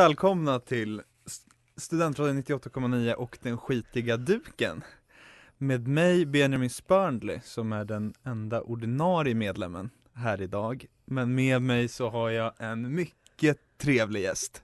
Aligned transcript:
Välkomna 0.00 0.58
till 0.58 1.02
St- 1.26 1.50
Studentradion 1.76 2.42
98,9 2.42 3.12
och 3.12 3.38
den 3.42 3.58
skitiga 3.58 4.16
duken. 4.16 4.84
Med 5.58 5.88
mig 5.88 6.26
Benjamin 6.26 6.70
Spörndli 6.70 7.40
som 7.44 7.72
är 7.72 7.84
den 7.84 8.14
enda 8.24 8.62
ordinarie 8.62 9.34
medlemmen 9.34 9.90
här 10.14 10.42
idag. 10.42 10.86
Men 11.04 11.34
med 11.34 11.62
mig 11.62 11.88
så 11.88 12.08
har 12.10 12.30
jag 12.30 12.52
en 12.58 12.94
mycket 12.94 13.58
trevlig 13.78 14.22
gäst. 14.22 14.62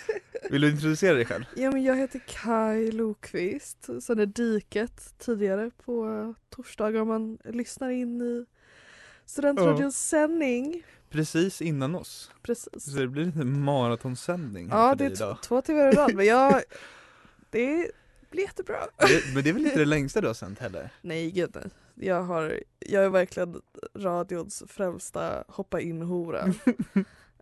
Vill 0.50 0.60
du 0.60 0.70
introducera 0.70 1.14
dig 1.14 1.24
själv? 1.24 1.44
Ja 1.56 1.70
men 1.70 1.82
jag 1.84 1.96
heter 1.96 2.20
Kai 2.26 2.92
Lokvist, 2.92 3.88
sen 4.02 4.18
är 4.18 4.26
Diket 4.26 5.14
tidigare 5.18 5.70
på 5.84 6.34
torsdagar 6.50 7.00
om 7.00 7.08
man 7.08 7.38
lyssnar 7.44 7.90
in 7.90 8.22
i 8.22 8.46
Studentradions 9.26 10.08
sändning. 10.08 10.82
Precis 11.10 11.62
innan 11.62 11.94
oss. 11.94 12.30
Precis. 12.42 12.84
Så 12.84 12.90
det 12.98 13.08
blir 13.08 13.24
lite 13.24 13.38
maratonsändning 13.44 14.70
här 14.70 14.78
Ja 14.78 14.88
för 14.90 14.96
det 14.96 15.04
dig 15.04 15.12
är 15.12 15.16
idag. 15.16 15.36
t- 15.36 15.48
två 15.48 15.62
timmar 15.62 15.88
i 15.88 15.92
rad 15.92 16.14
men 16.14 16.26
jag, 16.26 16.62
det 17.50 17.90
blir 18.30 18.42
jättebra. 18.42 18.76
Det, 18.98 19.34
men 19.34 19.42
det 19.44 19.48
är 19.50 19.52
väl 19.54 19.66
inte 19.66 19.78
det 19.78 19.84
längsta 19.84 20.20
du 20.20 20.26
har 20.26 20.34
sänt 20.34 20.58
heller? 20.58 20.90
Nej 21.02 21.30
gud 21.30 21.50
nej. 21.54 21.64
Jag, 21.94 22.22
har, 22.22 22.60
jag 22.78 23.04
är 23.04 23.08
verkligen 23.08 23.60
radions 23.94 24.62
främsta 24.68 25.44
hoppa 25.48 25.80
in-hora. 25.80 26.54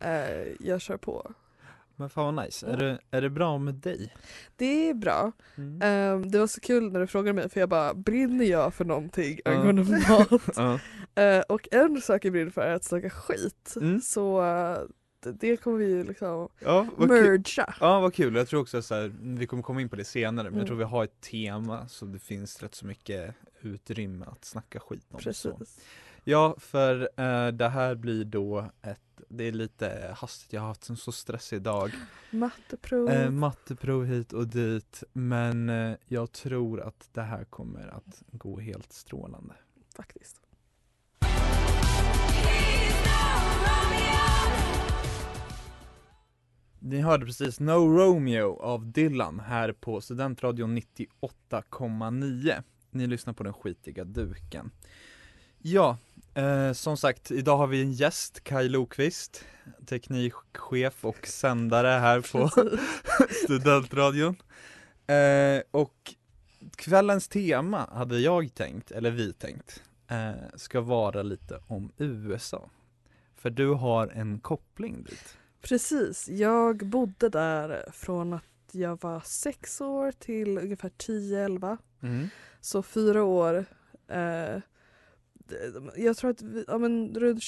Eh, 0.00 0.46
jag 0.60 0.80
kör 0.80 0.96
på. 0.96 1.32
Men 1.96 2.10
fan 2.10 2.34
vad 2.34 2.44
nice. 2.44 2.66
Är 2.66 2.76
det, 2.76 2.98
är 3.10 3.20
det 3.22 3.30
bra 3.30 3.58
med 3.58 3.74
dig? 3.74 4.14
Det 4.56 4.88
är 4.90 4.94
bra. 4.94 5.32
Mm. 5.56 5.80
Ehm, 5.82 6.30
det 6.30 6.38
var 6.38 6.46
så 6.46 6.60
kul 6.60 6.92
när 6.92 7.00
du 7.00 7.06
frågade 7.06 7.32
mig 7.32 7.48
för 7.48 7.60
jag 7.60 7.68
bara, 7.68 7.94
brinner 7.94 8.44
jag 8.44 8.74
för 8.74 8.84
någonting 8.84 9.40
Ja. 9.44 9.50
angående 9.50 9.82
mat? 10.08 10.42
Ja. 10.56 10.78
Eh, 11.22 11.40
och 11.40 11.68
en 11.70 12.00
sak 12.00 12.24
jag 12.24 12.32
brinner 12.32 12.50
för 12.50 12.60
är 12.62 12.74
att 12.74 12.84
snacka 12.84 13.10
skit. 13.10 13.74
Mm. 13.76 14.00
Så 14.00 14.44
eh, 14.44 14.78
det, 15.22 15.32
det 15.32 15.56
kommer 15.56 15.78
vi 15.78 15.84
ju 15.86 16.04
liksom 16.04 16.48
Ja, 16.58 16.86
mergea. 16.98 17.74
Ja 17.80 18.00
vad 18.00 18.14
kul, 18.14 18.34
jag 18.36 18.48
tror 18.48 18.60
också 18.60 18.82
så 18.82 18.94
här, 18.94 19.12
vi 19.20 19.46
kommer 19.46 19.62
komma 19.62 19.80
in 19.80 19.88
på 19.88 19.96
det 19.96 20.04
senare 20.04 20.44
men 20.50 20.54
jag 20.54 20.54
Mm. 20.54 20.66
tror 20.66 20.76
vi 20.76 20.84
har 20.84 21.04
ett 21.04 21.20
tema 21.20 21.88
så 21.88 22.04
det 22.06 22.18
finns 22.18 22.62
rätt 22.62 22.74
så 22.74 22.86
mycket 22.86 23.34
utrymme 23.60 24.26
att 24.26 24.44
snacka 24.44 24.80
skit 24.80 25.06
om. 25.10 25.32
Så. 25.32 25.58
Ja 26.26 26.56
för 26.58 27.00
eh, 27.16 27.48
det 27.48 27.68
här 27.68 27.94
blir 27.94 28.24
då 28.24 28.70
ett, 28.82 29.00
det 29.28 29.44
är 29.44 29.52
lite 29.52 30.14
hastigt, 30.16 30.52
jag 30.52 30.60
har 30.60 30.68
haft 30.68 30.88
en 30.88 30.96
så 30.96 31.12
stressig 31.12 31.62
dag. 31.62 31.90
Matteprov. 32.30 33.10
Eh, 33.10 33.30
matteprov 33.30 34.04
hit 34.04 34.32
och 34.32 34.46
dit 34.46 35.02
men 35.12 35.68
eh, 35.68 35.96
jag 36.06 36.32
tror 36.32 36.80
att 36.80 37.08
det 37.12 37.22
här 37.22 37.44
kommer 37.44 37.88
att 37.88 38.22
gå 38.32 38.60
helt 38.60 38.92
strålande. 38.92 39.54
faktiskt. 39.96 40.40
Ni 46.78 47.00
hörde 47.00 47.26
precis 47.26 47.60
No 47.60 47.98
Romeo 47.98 48.58
av 48.60 48.92
Dylan 48.92 49.40
här 49.40 49.72
på 49.72 50.00
Studentradion 50.00 50.78
98,9 50.78 52.62
Ni 52.90 53.06
lyssnar 53.06 53.32
på 53.32 53.42
den 53.42 53.52
skitiga 53.52 54.04
duken 54.04 54.70
Ja, 55.66 55.96
eh, 56.34 56.72
som 56.72 56.96
sagt 56.96 57.30
idag 57.30 57.56
har 57.56 57.66
vi 57.66 57.82
en 57.82 57.92
gäst, 57.92 58.44
Kai 58.44 58.68
Lokvist 58.68 59.44
Teknikchef 59.86 61.04
och 61.04 61.26
sändare 61.26 61.88
här 61.88 62.20
på 62.20 62.48
Studentradion 63.44 64.36
eh, 65.06 65.62
Och 65.70 66.14
kvällens 66.76 67.28
tema 67.28 67.88
hade 67.92 68.18
jag 68.18 68.54
tänkt, 68.54 68.90
eller 68.90 69.10
vi 69.10 69.32
tänkt, 69.32 69.82
eh, 70.08 70.32
ska 70.54 70.80
vara 70.80 71.22
lite 71.22 71.60
om 71.66 71.92
USA 71.96 72.70
För 73.34 73.50
du 73.50 73.68
har 73.68 74.08
en 74.08 74.40
koppling 74.40 75.04
dit 75.04 75.38
Precis, 75.60 76.28
jag 76.28 76.86
bodde 76.86 77.28
där 77.28 77.90
från 77.92 78.32
att 78.32 78.44
jag 78.72 79.02
var 79.02 79.20
sex 79.20 79.80
år 79.80 80.12
till 80.12 80.58
ungefär 80.58 80.90
10-11. 80.90 81.78
mm. 82.02 82.28
Så 82.60 82.82
fyra 82.82 83.22
år. 83.24 83.64
Eh, 84.08 84.58
jag 85.96 86.16
tror 86.16 86.30
att 86.30 86.42
vi, 86.42 86.64
ja, 86.68 86.78
men 86.78 87.14
runt 87.14 87.42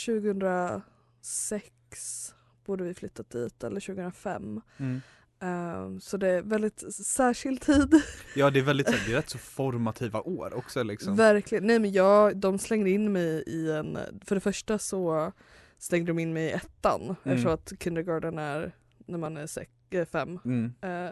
2006 1.23 2.35
borde 2.67 2.85
vi 2.85 2.95
flyttat 2.95 3.31
dit, 3.31 3.65
eller 3.65 3.81
2005. 3.81 4.61
Mm. 4.77 5.01
Eh, 5.43 5.99
så 6.01 6.17
det 6.17 6.29
är 6.29 6.43
väldigt 6.43 6.95
särskild 6.95 7.61
tid. 7.61 7.95
Ja 8.35 8.51
det 8.51 8.59
är 8.59 8.63
väldigt, 8.65 8.87
det 8.87 8.93
är 9.13 9.17
rätt 9.17 9.31
så 9.31 9.39
formativa 9.39 10.21
år 10.21 10.55
också 10.55 10.83
liksom. 10.83 11.17
Verkligen. 11.17 11.67
Nej 11.67 11.79
men 11.79 11.93
jag, 11.93 12.37
de 12.37 12.59
slängde 12.59 12.91
in 12.91 13.13
mig 13.13 13.45
i 13.47 13.71
en, 13.73 13.99
för 14.25 14.35
det 14.35 14.41
första 14.41 14.79
så 14.79 15.33
slängde 15.79 16.11
de 16.11 16.19
in 16.19 16.33
mig 16.33 16.45
i 16.47 16.53
ettan 16.53 17.03
Mm. 17.03 17.17
eftersom 17.25 17.53
att 17.53 17.73
kindergarten 17.81 18.39
är 18.39 18.73
när 19.07 19.19
man 19.19 19.37
är 19.37 19.47
sex, 19.47 19.71
eh, 19.91 20.05
fem. 20.07 20.39
Mm. 20.45 20.73
Eh, 20.81 21.11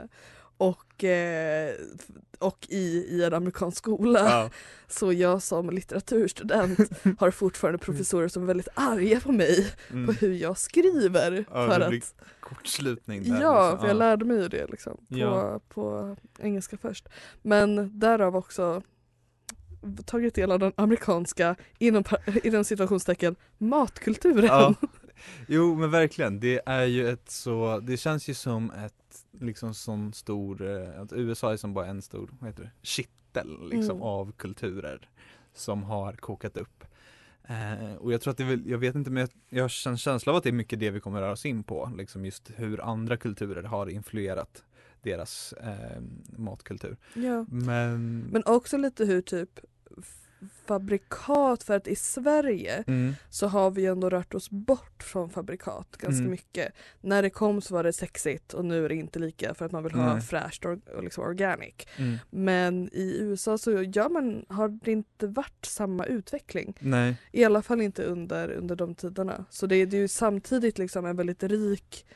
och, 0.56 1.04
eh, 1.04 1.74
och 2.38 2.66
i, 2.68 3.06
i 3.10 3.24
en 3.24 3.34
amerikansk 3.34 3.78
skola. 3.78 4.20
Ja. 4.20 4.50
Så 4.88 5.12
jag 5.12 5.42
som 5.42 5.70
litteraturstudent 5.70 6.78
har 7.18 7.30
fortfarande 7.30 7.78
professorer 7.78 8.28
som 8.28 8.42
är 8.42 8.46
väldigt 8.46 8.68
arga 8.74 9.20
på 9.20 9.32
mig 9.32 9.72
Mm. 9.90 10.06
på 10.06 10.12
hur 10.12 10.32
jag 10.34 10.58
skriver. 10.58 11.44
Ja, 11.50 11.68
för 11.68 11.80
att, 11.80 12.14
Kortslutning 12.40 13.22
där 13.22 13.40
ja, 13.42 13.62
liksom. 13.70 13.78
för 13.80 13.86
jag 13.88 13.96
lärde 13.96 14.24
mig 14.24 14.36
ju 14.36 14.48
det 14.48 14.66
liksom, 14.70 14.96
på, 14.96 15.04
Ja. 15.18 15.60
på 15.68 16.16
engelska 16.38 16.76
först. 16.76 17.08
Men 17.42 17.98
därav 17.98 18.36
också 18.36 18.82
tagit 20.06 20.34
del 20.34 20.50
av 20.52 20.58
den 20.58 20.72
amerikanska, 20.76 21.56
inom, 21.78 22.04
inom 22.44 22.64
situationstecken, 22.64 23.36
matkulturen. 23.58 24.44
Ja. 24.44 24.74
Jo 25.48 25.74
men 25.74 25.90
verkligen, 25.90 26.40
det 26.40 26.60
är 26.66 26.84
ju 26.84 27.08
ett 27.08 27.30
så, 27.30 27.80
det 27.82 27.96
känns 27.96 28.28
ju 28.28 28.34
som 28.34 28.70
ett 28.70 28.94
liksom 29.40 29.74
sån 29.74 30.12
stor, 30.12 30.62
eh, 30.62 31.00
att 31.00 31.12
USA 31.12 31.52
är 31.52 31.56
som 31.56 31.74
bara 31.74 31.86
en 31.86 32.02
stor, 32.02 32.30
vad 32.40 32.50
heter 32.50 32.62
det, 32.62 32.70
kittel 32.82 33.68
liksom 33.70 33.96
Mm. 33.96 34.02
av 34.02 34.32
kulturer 34.32 35.08
som 35.54 35.82
har 35.82 36.12
kokat 36.12 36.56
upp. 36.56 36.84
Eh, 37.44 37.94
och 37.94 38.12
jag 38.12 38.20
tror 38.20 38.30
att 38.30 38.36
det 38.38 38.44
väl, 38.44 38.62
jag 38.70 38.78
vet 38.78 38.94
inte 38.94 39.10
men 39.10 39.20
jag, 39.20 39.30
jag 39.48 39.64
har 39.64 39.88
en 39.90 39.96
känsla 39.98 40.32
av 40.32 40.36
att 40.36 40.42
det 40.44 40.50
är 40.50 40.52
mycket 40.52 40.80
det 40.80 40.90
vi 40.90 41.00
kommer 41.00 41.20
röra 41.20 41.32
oss 41.32 41.46
in 41.46 41.62
på, 41.62 41.92
liksom 41.96 42.24
just 42.24 42.50
hur 42.56 42.80
andra 42.80 43.16
kulturer 43.16 43.62
har 43.62 43.86
influerat 43.86 44.64
deras 45.02 45.52
eh, 45.52 46.00
matkultur. 46.36 46.96
Ja. 47.14 47.46
Men, 47.48 48.20
Men 48.20 48.42
också 48.46 48.76
lite 48.76 49.04
hur 49.04 49.20
typ 49.22 49.60
fabrikat 50.66 51.62
för 51.62 51.74
att 51.76 51.88
i 51.88 51.96
Sverige 51.96 52.84
Mm. 52.86 53.14
så 53.30 53.46
har 53.46 53.70
vi 53.70 53.86
ändå 53.86 54.10
rört 54.10 54.34
oss 54.34 54.50
bort 54.50 55.02
från 55.02 55.30
fabrikat 55.30 55.96
ganska 55.96 56.18
Mm. 56.20 56.30
mycket. 56.30 56.72
När 57.00 57.22
det 57.22 57.30
kom 57.30 57.60
så 57.60 57.74
var 57.74 57.82
det 57.84 57.92
sexigt 57.92 58.54
och 58.54 58.64
nu 58.64 58.84
är 58.84 58.88
det 58.88 58.94
inte 58.94 59.18
lika 59.18 59.54
för 59.54 59.64
att 59.66 59.72
man 59.72 59.82
vill 59.82 59.92
ha 59.94 60.12
Nej. 60.12 60.22
fräscht 60.22 60.64
och, 60.64 60.78
och 60.96 61.04
liksom 61.04 61.24
organic. 61.24 61.74
Mm. 61.96 62.16
Men 62.30 62.88
i 62.92 63.16
USA 63.20 63.58
så 63.58 63.82
gör 63.82 64.08
man, 64.08 64.44
har 64.48 64.68
det 64.68 64.92
inte 64.92 65.26
varit 65.26 65.64
samma 65.64 66.04
utveckling. 66.06 66.74
Nej. 66.80 67.16
I 67.32 67.44
alla 67.44 67.62
fall 67.62 67.80
inte 67.80 68.04
under, 68.04 68.50
under 68.50 68.76
de 68.76 68.94
tiderna. 68.94 69.44
Så 69.50 69.66
det, 69.66 69.76
är- 69.76 69.86
det 69.86 69.96
är 69.96 70.00
ju 70.00 70.08
samtidigt 70.08 70.78
liksom 70.78 71.06
en 71.06 71.16
väldigt 71.16 71.42
rik 71.42 72.06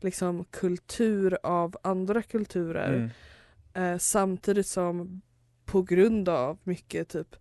liksom, 0.00 0.44
kultur 0.44 1.38
av 1.42 1.76
andra 1.82 2.22
kulturer. 2.22 2.94
Mm. 2.94 3.92
Eh, 3.94 3.98
samtidigt 3.98 4.66
som 4.66 5.20
på 5.64 5.82
grund 5.82 6.28
av 6.28 6.58
mycket 6.64 7.08
typ 7.08 7.36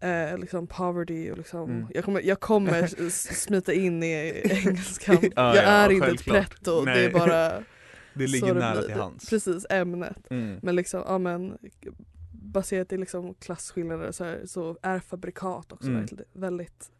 eh, 0.00 0.38
liksom 0.38 0.66
poverty 0.66 1.30
och 1.30 1.38
liksom, 1.38 1.70
Mm. 1.70 1.86
jag 1.94 2.04
kommer, 2.04 2.20
jag 2.20 2.40
kommer 2.40 2.86
smita 3.34 3.72
in 3.72 4.02
i 4.02 4.42
engelskan. 4.50 5.18
Ja, 5.36 5.56
jag 5.56 5.64
ja, 5.64 5.68
är 5.68 5.90
inte 5.92 6.06
ett 6.06 6.24
pretto, 6.24 6.84
det 6.84 6.90
Nej. 6.90 7.04
är 7.04 7.10
bara 7.12 7.52
Det 8.14 8.26
ligger 8.26 8.54
det 8.54 8.60
nära 8.60 8.72
blir. 8.78 8.82
till 8.88 8.94
hands. 8.94 9.30
precis 9.30 9.66
ämnet. 9.70 10.30
Mm. 10.30 10.58
Men 10.62 10.76
liksom, 10.76 11.02
ja 11.06 11.18
men 11.18 11.58
baserat 12.32 12.92
i 12.92 12.96
liksom 12.98 13.34
klasskillnader 13.34 14.12
så, 14.12 14.24
här, 14.24 14.42
så 14.46 14.76
är 14.82 14.98
fabrikat 15.00 15.72
också 15.72 15.86
Mm. 15.88 15.98
väldigt, 16.00 16.28
väldigt 16.32 16.90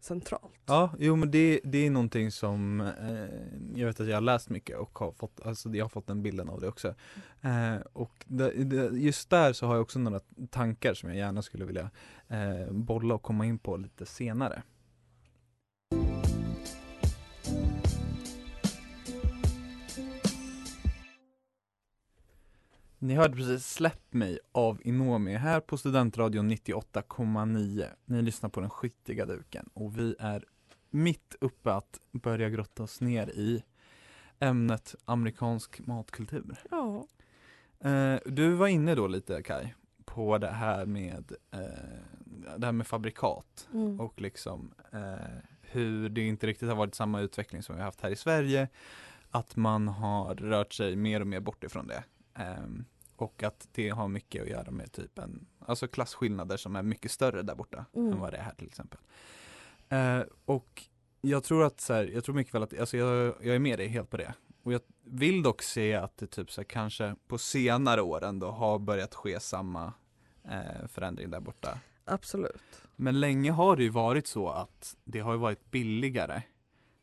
centralt. 0.00 0.60
Ja, 0.66 0.90
jo 0.98 1.16
men 1.16 1.30
det, 1.30 1.60
det 1.64 1.86
är 1.86 1.90
någonting 1.90 2.30
som 2.30 2.80
eh, 2.80 3.80
jag 3.80 3.86
vet 3.86 4.00
att 4.00 4.06
jag 4.06 4.16
har 4.16 4.20
läst 4.20 4.50
mycket 4.50 4.78
och 4.78 4.98
har 4.98 5.12
fått, 5.12 5.40
alltså 5.44 5.68
jag 5.68 5.84
har 5.84 5.88
fått 5.88 6.06
den 6.06 6.22
bilden 6.22 6.48
av 6.48 6.60
det 6.60 6.68
också. 6.68 6.94
Eh, 7.40 7.76
och 7.92 8.24
det, 8.24 8.64
det, 8.64 8.98
just 8.98 9.30
där 9.30 9.52
så 9.52 9.66
har 9.66 9.74
jag 9.74 9.82
också 9.82 9.98
några 9.98 10.20
tankar 10.50 10.94
som 10.94 11.08
jag 11.08 11.18
gärna 11.18 11.42
skulle 11.42 11.64
vilja 11.64 11.90
eh, 12.28 12.72
bolla 12.72 13.14
och 13.14 13.22
komma 13.22 13.46
in 13.46 13.58
på 13.58 13.76
lite 13.76 14.06
senare. 14.06 14.62
Ni 23.06 23.14
hörde 23.14 23.36
precis 23.36 23.66
Släpp 23.66 24.12
mig 24.12 24.38
av 24.52 24.80
Inomi 24.84 25.34
här 25.34 25.60
på 25.60 25.78
Studentradion 25.78 26.50
98,9. 26.50 27.86
Ni 28.04 28.22
lyssnar 28.22 28.50
på 28.50 28.60
den 28.60 28.70
skitiga 28.70 29.26
duken 29.26 29.68
och 29.74 29.98
vi 29.98 30.16
är 30.18 30.44
mitt 30.90 31.36
uppe 31.40 31.72
att 31.72 32.00
börja 32.12 32.50
grotta 32.50 32.82
oss 32.82 33.00
ner 33.00 33.28
i 33.28 33.62
ämnet 34.38 34.94
amerikansk 35.04 35.86
matkultur. 35.86 36.56
Ja. 36.70 37.06
Eh, 37.80 38.18
du 38.26 38.50
var 38.54 38.66
inne 38.66 38.94
då 38.94 39.06
lite 39.06 39.42
Kai 39.42 39.74
på 40.04 40.38
det 40.38 40.50
här 40.50 40.86
med 40.86 41.32
eh, 41.50 41.60
det 42.56 42.66
här 42.66 42.72
med 42.72 42.86
fabrikat 42.86 43.68
Mm. 43.72 44.00
och 44.00 44.20
liksom 44.20 44.74
eh, 44.92 45.38
hur 45.60 46.08
det 46.08 46.20
inte 46.20 46.46
riktigt 46.46 46.68
har 46.68 46.76
varit 46.76 46.94
samma 46.94 47.20
utveckling 47.20 47.62
som 47.62 47.74
vi 47.74 47.80
har 47.80 47.86
haft 47.86 48.00
här 48.00 48.10
i 48.10 48.16
Sverige. 48.16 48.68
Att 49.30 49.56
man 49.56 49.88
har 49.88 50.34
rört 50.34 50.72
sig 50.72 50.96
mer 50.96 51.20
och 51.20 51.26
mer 51.26 51.40
bort 51.40 51.64
ifrån 51.64 51.86
det. 51.86 52.04
Ehm, 52.34 52.84
och 53.22 53.42
att 53.42 53.68
det 53.72 53.88
har 53.88 54.08
mycket 54.08 54.42
att 54.42 54.48
göra 54.48 54.70
med 54.70 54.92
typ 54.92 55.18
en, 55.18 55.46
alltså 55.66 55.88
klasskillnader 55.88 56.56
som 56.56 56.76
är 56.76 56.82
mycket 56.82 57.10
större 57.10 57.42
där 57.42 57.54
borta 57.54 57.84
Mm. 57.92 58.12
än 58.12 58.20
vad 58.20 58.32
det 58.32 58.36
är 58.36 58.42
här 58.42 58.54
till 58.54 58.66
exempel. 58.66 59.00
Eh, 59.88 60.20
och 60.44 60.82
jag 61.20 61.44
tror 61.44 61.64
att 61.64 61.80
så 61.80 61.94
här, 61.94 62.04
jag 62.14 62.24
tror 62.24 62.34
mycket 62.34 62.54
väl 62.54 62.62
att, 62.62 62.78
alltså 62.78 62.96
jag, 62.96 63.34
jag 63.40 63.54
är 63.54 63.58
med 63.58 63.78
dig 63.78 63.88
helt 63.88 64.10
på 64.10 64.16
det. 64.16 64.34
Och 64.62 64.72
jag 64.72 64.80
vill 65.04 65.42
dock 65.42 65.62
se 65.62 65.94
att 65.94 66.16
det 66.16 66.26
typ 66.26 66.50
så 66.50 66.60
här, 66.60 66.66
kanske 66.66 67.16
på 67.26 67.38
senare 67.38 68.02
år 68.02 68.24
ändå 68.24 68.50
har 68.50 68.78
börjat 68.78 69.14
ske 69.14 69.40
samma 69.40 69.92
eh, 70.44 70.86
förändring 70.88 71.30
där 71.30 71.40
borta. 71.40 71.78
Absolut. 72.04 72.82
Men 72.96 73.20
länge 73.20 73.50
har 73.50 73.76
det 73.76 73.82
ju 73.82 73.88
varit 73.88 74.26
så 74.26 74.48
att 74.48 74.96
det 75.04 75.20
har 75.20 75.32
ju 75.32 75.38
varit 75.38 75.70
billigare 75.70 76.42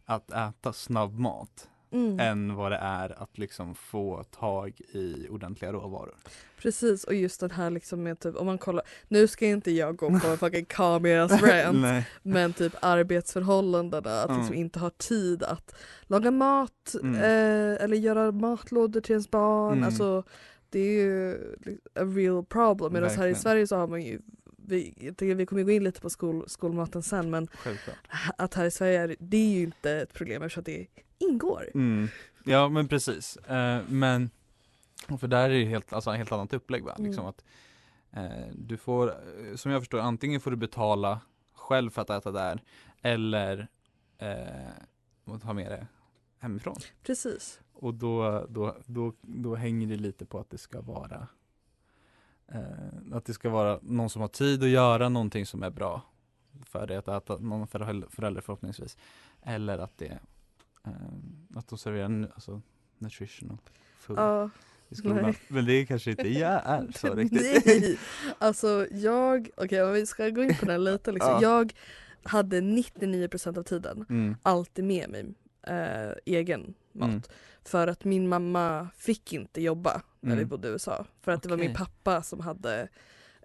att 0.06 0.32
äta 0.32 0.74
snabbmat 0.74 1.70
Mm. 1.94 2.20
än 2.20 2.56
vad 2.56 2.72
det 2.72 2.78
är 2.78 3.24
att 3.24 3.38
liksom 3.38 3.76
få 3.76 4.24
tag 4.24 4.82
i 4.92 5.28
ordentliga 5.30 5.74
råvaror. 5.74 6.16
Precis 6.58 7.04
och 7.04 7.14
just 7.14 7.40
den 7.40 7.52
här 7.52 7.70
liksom 7.70 8.04
med 8.04 8.20
typ 8.20 8.36
om 8.36 8.46
man 8.46 8.58
kollar, 8.58 8.84
nu 9.08 9.28
ska 9.28 9.46
inte 9.46 9.72
jag 9.72 9.96
gå 9.96 10.20
på 10.20 10.28
en 10.28 10.38
fucking 10.38 10.66
Kamias 10.66 11.42
rant 11.42 12.06
men 12.24 12.54
typ 12.54 12.74
arbetsförhållandena, 12.82 14.22
att 14.22 14.30
liksom 14.30 14.46
Mm. 14.48 14.60
inte 14.60 14.80
ha 14.80 14.90
tid 14.90 15.44
att 15.44 15.76
laga 16.04 16.32
mat 16.32 16.96
Mm. 17.02 17.16
eh, 17.16 17.84
eller 17.84 17.96
göra 17.98 18.32
matlådor 18.32 19.02
till 19.02 19.12
ens 19.12 19.32
barn. 19.32 19.74
Mm. 19.74 19.84
Alltså 19.84 20.24
det 20.70 20.80
är 20.80 20.92
ju 21.04 21.38
a 21.96 22.04
real 22.06 22.46
problem. 22.46 22.94
Medan 22.94 23.10
här 23.10 23.28
i. 23.28 23.36
Sverige 23.36 23.68
så 23.68 23.76
har 23.76 23.88
man 23.88 24.02
ju 24.02 24.20
vi, 24.68 25.12
vi 25.20 25.46
kommer 25.46 25.64
gå 25.64 25.72
in 25.72 25.84
lite 25.84 26.02
på 26.02 26.10
skol, 26.10 26.44
skolmaten 26.48 27.04
sen 27.04 27.30
men 27.30 27.48
Självklart. 27.48 27.98
att 28.38 28.54
här 28.54 28.66
i 28.66 28.72
Sverige 28.72 29.02
är 29.02 29.16
det 29.20 29.38
är 29.38 29.50
ju 29.50 29.64
inte 29.64 29.92
ett 29.92 30.14
problem 30.14 30.44
eftersom 30.44 30.64
det 30.64 30.88
ingår. 31.30 31.72
Mm. 31.74 32.08
Ja 32.46 32.70
men 32.70 32.88
precis. 32.88 33.38
Eh, 33.38 33.82
men 33.88 34.30
för 35.20 35.28
där 35.28 35.50
är 35.50 35.60
det 35.60 35.66
helt, 35.66 35.94
alltså, 35.94 36.12
helt 36.12 36.32
annat 36.32 36.54
upplägg 36.54 36.84
va? 36.84 36.94
Mm. 36.98 37.08
Liksom 37.08 37.26
att, 37.26 37.44
eh, 38.12 38.48
du 38.54 38.78
får, 38.78 39.08
eh, 39.10 39.56
som 39.56 39.72
jag 39.72 39.82
förstår 39.82 40.00
antingen 40.00 40.42
får 40.42 40.52
du 40.52 40.58
betala 40.58 41.22
själv 41.54 41.90
för 41.90 42.02
att 42.02 42.10
äta 42.10 42.32
där 42.32 42.62
eller 43.02 43.68
eh, 44.18 45.40
ta 45.42 45.54
med 45.54 45.72
det 45.72 45.88
hemifrån. 46.40 46.76
Precis. 47.04 47.60
Och 47.74 47.94
då, 47.94 48.46
då, 48.50 48.76
då, 48.86 49.14
då 49.22 49.56
hänger 49.56 49.88
det 49.88 49.96
lite 49.96 50.26
på 50.26 50.40
att 50.40 50.50
det 50.50 50.58
ska 50.58 50.82
vara 50.82 51.28
eh, 52.48 53.14
att 53.14 53.26
det 53.26 53.34
ska 53.34 53.50
vara 53.50 53.80
någon 53.82 54.10
som 54.10 54.22
har 54.22 54.30
tid 54.30 54.64
att 54.64 54.70
göra 54.70 55.10
någonting 55.10 55.46
som 55.46 55.64
är 55.64 55.70
bra 55.70 56.02
för 56.66 56.88
dig 56.88 56.98
att 56.98 57.08
äta, 57.08 57.38
någon 57.38 57.68
förälder 57.68 58.42
förhoppningsvis. 58.42 58.98
Eller 59.42 59.78
att 59.78 59.98
det 59.98 60.20
eh, 60.88 60.92
att 61.56 61.68
de 61.68 61.78
serverar 61.78 62.32
alltså, 62.36 62.62
nutritional 62.98 63.58
food 64.00 64.18
Ja. 64.18 64.50
i 64.90 64.96
skolan. 64.96 65.22
nej. 65.22 65.38
Men 65.48 65.66
det 65.66 65.86
kanske 65.86 66.12
inte 66.12 66.28
jag 66.30 66.62
är 66.66 66.88
så 66.96 67.14
riktigt. 67.16 67.66
Nej! 67.66 68.00
Alltså 68.38 68.88
jag, 68.92 69.50
okej 69.58 69.84
om 69.84 69.94
vi 69.94 70.06
ska 70.06 70.30
gå 70.30 70.44
in 70.44 70.56
på 70.60 70.66
den 70.66 70.84
lite 70.84 71.12
liksom. 71.12 71.32
Ja. 71.32 71.42
Jag 71.42 71.74
hade 72.24 72.62
99% 72.62 73.58
av 73.60 73.64
tiden 73.64 74.06
Mm. 74.10 74.36
alltid 74.44 74.86
med 74.86 75.10
mig 75.10 75.34
eh, 75.68 76.12
egen 76.26 76.74
mat. 76.92 77.10
Mm. 77.10 77.22
För 77.66 77.88
att 77.88 78.04
min 78.06 78.28
mamma 78.30 78.88
fick 78.98 79.34
inte 79.34 79.62
jobba 79.62 80.02
när 80.20 80.36
vi 80.36 80.42
Mm. 80.42 80.50
bodde 80.50 80.68
i 80.68 80.72
USA. 80.72 81.06
För 81.22 81.32
att 81.32 81.44
det 81.44 81.50
var 81.50 81.58
min 81.58 81.74
pappa 81.74 82.24
som 82.24 82.40
hade 82.40 82.88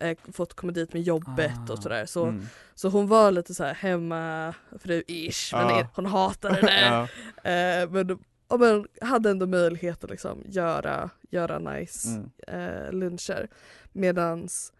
eh, 0.00 0.16
fått 0.32 0.54
komma 0.54 0.72
dit 0.72 0.92
med 0.92 1.02
jobbet 1.02 1.52
Ah, 1.68 1.72
och 1.72 1.78
sådär. 1.82 2.06
Så, 2.06 2.24
Mm. 2.24 2.46
så 2.74 2.88
hon 2.88 3.06
var 3.06 3.30
lite 3.30 3.54
så 3.54 3.64
här 3.64 3.74
hemmafru-ish. 3.74 5.52
Men 5.56 5.68
Ja. 5.78 5.86
hon 5.94 6.06
hatade 6.06 6.60
det. 6.60 6.80
ja. 6.80 7.02
eh, 7.50 7.90
men, 7.90 8.18
ja, 8.48 8.56
men 8.56 8.86
hade 9.00 9.30
ändå 9.30 9.46
möjlighet 9.46 10.04
att 10.04 10.10
liksom 10.10 10.42
göra, 10.46 11.10
göra 11.30 11.58
nice 11.58 12.08
Mm. 12.08 12.30
eh, 12.48 12.92
luncher. 12.92 13.48
Medans 13.92 14.72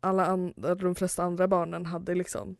alla 0.00 0.26
an- 0.26 0.54
de 0.56 0.94
flesta 0.94 1.22
andra 1.22 1.48
barnen 1.48 1.86
hade 1.86 2.14
liksom, 2.14 2.56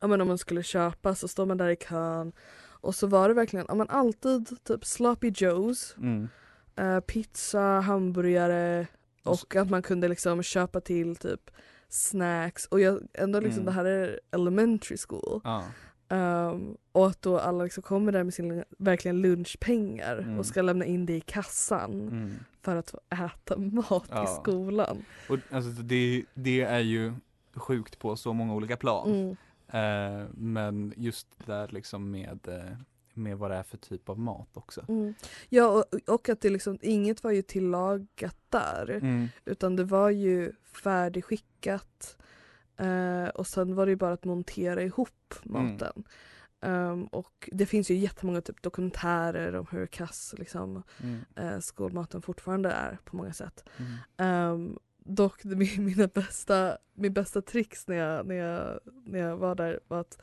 ja 0.00 0.06
men 0.06 0.20
om 0.20 0.28
man 0.28 0.38
skulle 0.38 0.62
köpa 0.62 1.14
så 1.14 1.28
står 1.28 1.46
man 1.46 1.56
där 1.56 1.68
i 1.68 1.76
kön 1.76 2.32
och 2.66 2.94
så 2.94 3.06
var 3.06 3.28
det 3.28 3.34
verkligen, 3.34 3.66
ja 3.68 3.74
men 3.74 3.88
alltid 3.90 4.64
typ 4.64 4.84
sloppy 4.84 5.32
joes, 5.36 5.94
Mm. 5.98 6.28
eh, 6.76 7.00
pizza, 7.00 7.60
hamburgare 7.60 8.86
Och 9.24 9.56
att 9.56 9.70
man 9.70 9.82
kunde 9.82 10.08
liksom 10.08 10.42
köpa 10.42 10.80
till 10.80 11.16
typ 11.16 11.50
snacks 11.88 12.66
och 12.66 12.80
jag, 12.80 13.00
ändå 13.14 13.40
liksom 13.40 13.62
Mm. 13.62 13.64
det 13.66 13.72
här 13.72 13.84
är 13.84 14.20
elementary 14.30 14.96
school. 15.08 15.40
Ja. 15.44 15.64
Um, 16.08 16.76
och 16.92 17.06
att 17.06 17.22
då 17.22 17.38
alla 17.38 17.64
liksom 17.64 17.82
kommer 17.82 18.12
där 18.12 18.24
med 18.24 18.34
sin 18.34 18.64
verkligen 18.78 19.20
lunchpengar 19.22 20.16
Mm. 20.18 20.38
och 20.38 20.46
ska 20.46 20.62
lämna 20.62 20.84
in 20.84 21.06
det 21.06 21.16
i 21.16 21.20
kassan 21.20 21.92
Mm. 22.08 22.34
för 22.62 22.76
att 22.76 22.90
få 22.90 23.00
äta 23.10 23.56
mat 23.56 24.08
Ja. 24.10 24.24
i 24.24 24.26
skolan. 24.42 25.04
Och 25.28 25.38
alltså, 25.50 25.70
det, 25.70 26.24
det 26.34 26.60
är 26.60 26.80
ju 26.80 27.12
sjukt 27.54 27.98
på 27.98 28.16
så 28.16 28.32
många 28.32 28.54
olika 28.54 28.76
plan. 28.76 29.36
Eh, 29.68 30.26
men 30.34 30.92
just 30.96 31.28
där 31.46 31.68
liksom 31.68 32.10
med, 32.10 32.48
eh, 32.48 32.76
med 33.16 33.38
vad 33.38 33.50
det 33.50 33.56
är 33.56 33.62
för 33.62 33.76
typ 33.76 34.08
av 34.08 34.18
mat 34.18 34.56
också. 34.56 34.84
Mm. 34.88 35.14
Ja 35.48 35.66
och, 35.68 35.84
och 36.14 36.28
att 36.28 36.40
det 36.40 36.50
liksom, 36.50 36.78
inget 36.82 37.24
var 37.24 37.30
ju 37.30 37.42
tillagat 37.42 38.36
där 38.48 38.90
Mm. 38.90 39.28
utan 39.44 39.76
det 39.76 39.84
var 39.84 40.10
ju 40.10 40.52
färdigskickat 40.72 42.16
eh, 42.76 43.26
och 43.28 43.46
sen 43.46 43.74
var 43.74 43.86
det 43.86 43.90
ju 43.92 43.96
bara 43.96 44.12
att 44.12 44.24
montera 44.24 44.82
ihop 44.82 45.34
Mm. 45.46 45.62
maten. 45.72 46.04
Um, 46.60 47.04
och 47.06 47.48
det 47.52 47.66
finns 47.66 47.90
ju 47.90 47.94
jättemånga 47.94 48.40
typ 48.40 48.62
dokumentärer 48.62 49.54
om 49.54 49.66
hur 49.70 49.86
kass 49.86 50.34
liksom, 50.38 50.82
Mm. 51.02 51.20
eh, 51.36 51.58
skolmaten 51.60 52.22
fortfarande 52.22 52.70
är 52.70 52.98
på 53.04 53.16
många 53.16 53.32
sätt. 53.32 53.64
Mm. 54.16 54.50
Um, 54.52 54.78
dock 54.98 55.44
mina 55.78 56.06
bästa, 56.06 56.78
min 56.94 57.12
bästa 57.12 57.42
tricks 57.42 57.88
när 57.88 57.96
jag, 57.96 58.26
när, 58.26 58.34
jag, 58.34 58.80
när 59.06 59.18
jag 59.18 59.36
var 59.36 59.54
där 59.54 59.80
var 59.88 60.00
att 60.00 60.18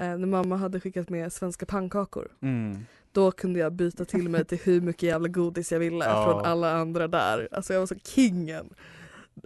eh, 0.00 0.16
när 0.18 0.26
mamma 0.26 0.56
hade 0.56 0.80
skickat 0.80 1.08
med 1.08 1.32
svenska 1.32 1.66
pannkakor 1.66 2.28
Mm. 2.42 2.86
då 3.12 3.30
kunde 3.30 3.58
jag 3.60 3.72
byta 3.72 4.04
till 4.04 4.28
mig 4.28 4.44
till 4.44 4.58
hur 4.58 4.80
mycket 4.80 5.02
jävla 5.02 5.28
godis 5.28 5.72
jag 5.72 5.78
ville 5.78 6.04
Ja. 6.04 6.24
från 6.24 6.44
alla 6.44 6.72
andra 6.72 7.08
där. 7.08 7.48
Alltså 7.52 7.72
jag 7.72 7.80
var 7.80 7.86
så 7.86 7.94
kingen. 8.04 8.70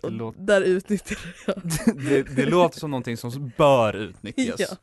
Och 0.02 0.12
låter- 0.12 0.40
där 0.40 0.60
utnyttjar 0.62 1.18
jag. 1.46 1.56
det, 2.08 2.22
det 2.36 2.46
låter 2.46 2.78
som 2.80 2.90
någonting 2.90 3.16
som 3.16 3.52
bör 3.58 3.96
utnyttjas. 3.96 4.60
Ja. 4.60 4.76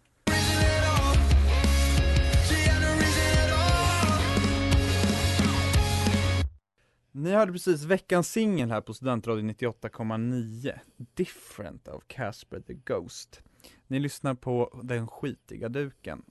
Ni 7.14 7.32
hörde 7.32 7.52
precis 7.52 7.84
veckans 7.84 8.32
singel 8.32 8.72
här 8.72 8.82
på 8.82 8.94
Studentradion 8.94 9.50
98,9 9.50 10.80
Different 11.14 11.88
av 11.88 12.04
Casper 12.08 12.60
the 12.60 12.74
Ghost. 12.74 13.42
Ni 13.88 14.00
lyssnar 14.00 14.34
på 14.34 14.82
Den 14.84 15.08
skitiga 15.08 15.70
duken. 15.70 16.22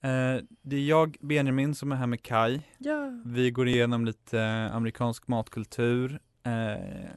Eh, 0.00 0.36
det 0.62 0.76
är 0.76 0.88
jag, 0.88 1.16
Benjamin, 1.20 1.74
som 1.74 1.92
är 1.92 1.96
här 1.96 2.06
med 2.06 2.22
Kai. 2.22 2.60
ja. 2.78 3.22
Vi 3.26 3.50
går 3.50 3.68
igenom 3.68 4.04
lite 4.04 4.40
eh, 4.40 4.74
amerikansk 4.76 5.28
matkultur. 5.28 6.20
Eh, 6.42 7.10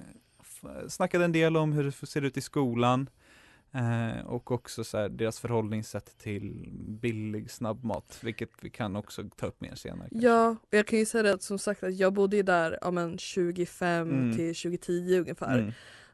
snackade 0.88 1.25
en 1.25 1.32
del 1.32 1.58
om 1.58 1.74
hur 1.74 1.84
det 1.84 1.92
ser 1.92 2.22
ut 2.22 2.38
i 2.38 2.42
skolan. 2.42 3.10
Eh, 3.72 4.25
och 4.25 4.51
också 4.51 4.84
så 4.84 4.98
här, 4.98 5.10
deras 5.10 5.39
förhållningssätt 5.39 6.18
till 6.18 6.70
billig 7.01 7.51
snabbmat, 7.51 8.20
vilket 8.24 8.50
vi 8.62 8.70
kan 8.70 8.96
också 8.96 9.24
ta 9.38 9.46
upp 9.46 9.62
mer 9.62 9.75
senare. 9.75 10.10
kanske. 10.12 10.27
Ja, 10.27 10.50
och 10.62 10.68
jag 10.70 10.88
kan 10.88 11.00
ju 11.00 11.06
säga 11.06 11.24
det 11.24 11.34
att 11.34 11.44
som 11.44 11.60
sagt 11.60 11.84
att 11.84 11.96
jag 11.98 12.13
bodde 12.13 12.38
ju 12.38 12.44
där 12.44 12.77
ja, 12.82 12.92
men 12.92 13.18
25 13.18 14.10
Mm. 14.10 14.36
till 14.36 14.56
2010 14.56 15.18
ungefär. 15.20 15.58
Mm. 15.60 15.72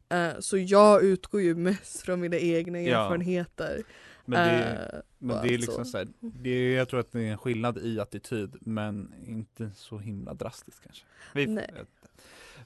Eh, 0.10 0.40
så 0.40 0.58
jag 0.58 1.04
utgår 1.04 1.42
ju 1.42 1.56
mest 1.56 2.02
från 2.02 2.20
mina 2.20 2.38
egna 2.38 2.80
erfarenheter. 2.80 3.84
Men 4.26 4.48
det, 4.48 4.64
Eh, 4.94 5.00
men 5.18 5.42
det 5.42 5.54
är 5.54 5.58
liksom 5.58 5.86
så. 5.86 5.92
så 5.92 5.98
här, 5.98 6.08
det 6.20 6.50
är, 6.50 6.78
jag 6.78 6.90
tror 6.90 7.00
att 7.00 7.12
det 7.12 7.20
är 7.20 7.32
en 7.32 7.38
skillnad 7.38 7.78
i 7.78 8.00
attityd, 8.00 8.56
men 8.62 9.14
inte 9.28 9.72
så 9.76 9.98
himla 9.98 10.34
drastiskt 10.34 10.84
kanske. 10.84 11.06
Vi, 11.34 11.48
Nej. 11.48 11.72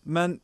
Men 0.04 0.40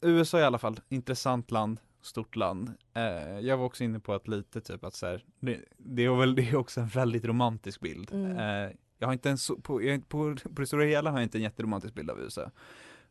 USA 0.00 0.40
i 0.40 0.42
alla 0.42 0.58
fall, 0.58 0.80
intressant 0.88 1.50
land, 1.50 1.80
stort 2.00 2.36
land. 2.36 2.72
Eh, 2.94 3.38
jag 3.40 3.56
var 3.56 3.64
också 3.64 3.84
inne 3.84 4.00
på 4.00 4.14
att 4.14 4.28
lite 4.28 4.60
typ 4.60 4.84
att 4.84 4.94
så 4.94 5.06
här, 5.06 5.24
det, 5.40 5.60
det 5.78 6.04
är 6.04 6.16
väl 6.16 6.34
det 6.34 6.48
är 6.48 6.56
också 6.56 6.80
en 6.80 6.88
väldigt 6.88 7.24
romantisk 7.24 7.80
bild. 7.80 8.12
Mm. 8.12 8.36
Eh, 8.36 8.72
jag 8.98 9.08
har 9.08 9.12
inte 9.12 9.30
en 9.30 9.36
på, 9.62 9.82
jag, 9.82 10.08
på, 10.08 10.36
på 10.54 10.60
det 10.60 10.66
stora 10.66 10.84
hela 10.84 11.10
har 11.10 11.18
jag 11.18 11.24
inte 11.24 11.38
en 11.38 11.42
jätteromantisk 11.42 11.94
bild 11.94 12.10
av 12.10 12.20
USA. 12.20 12.50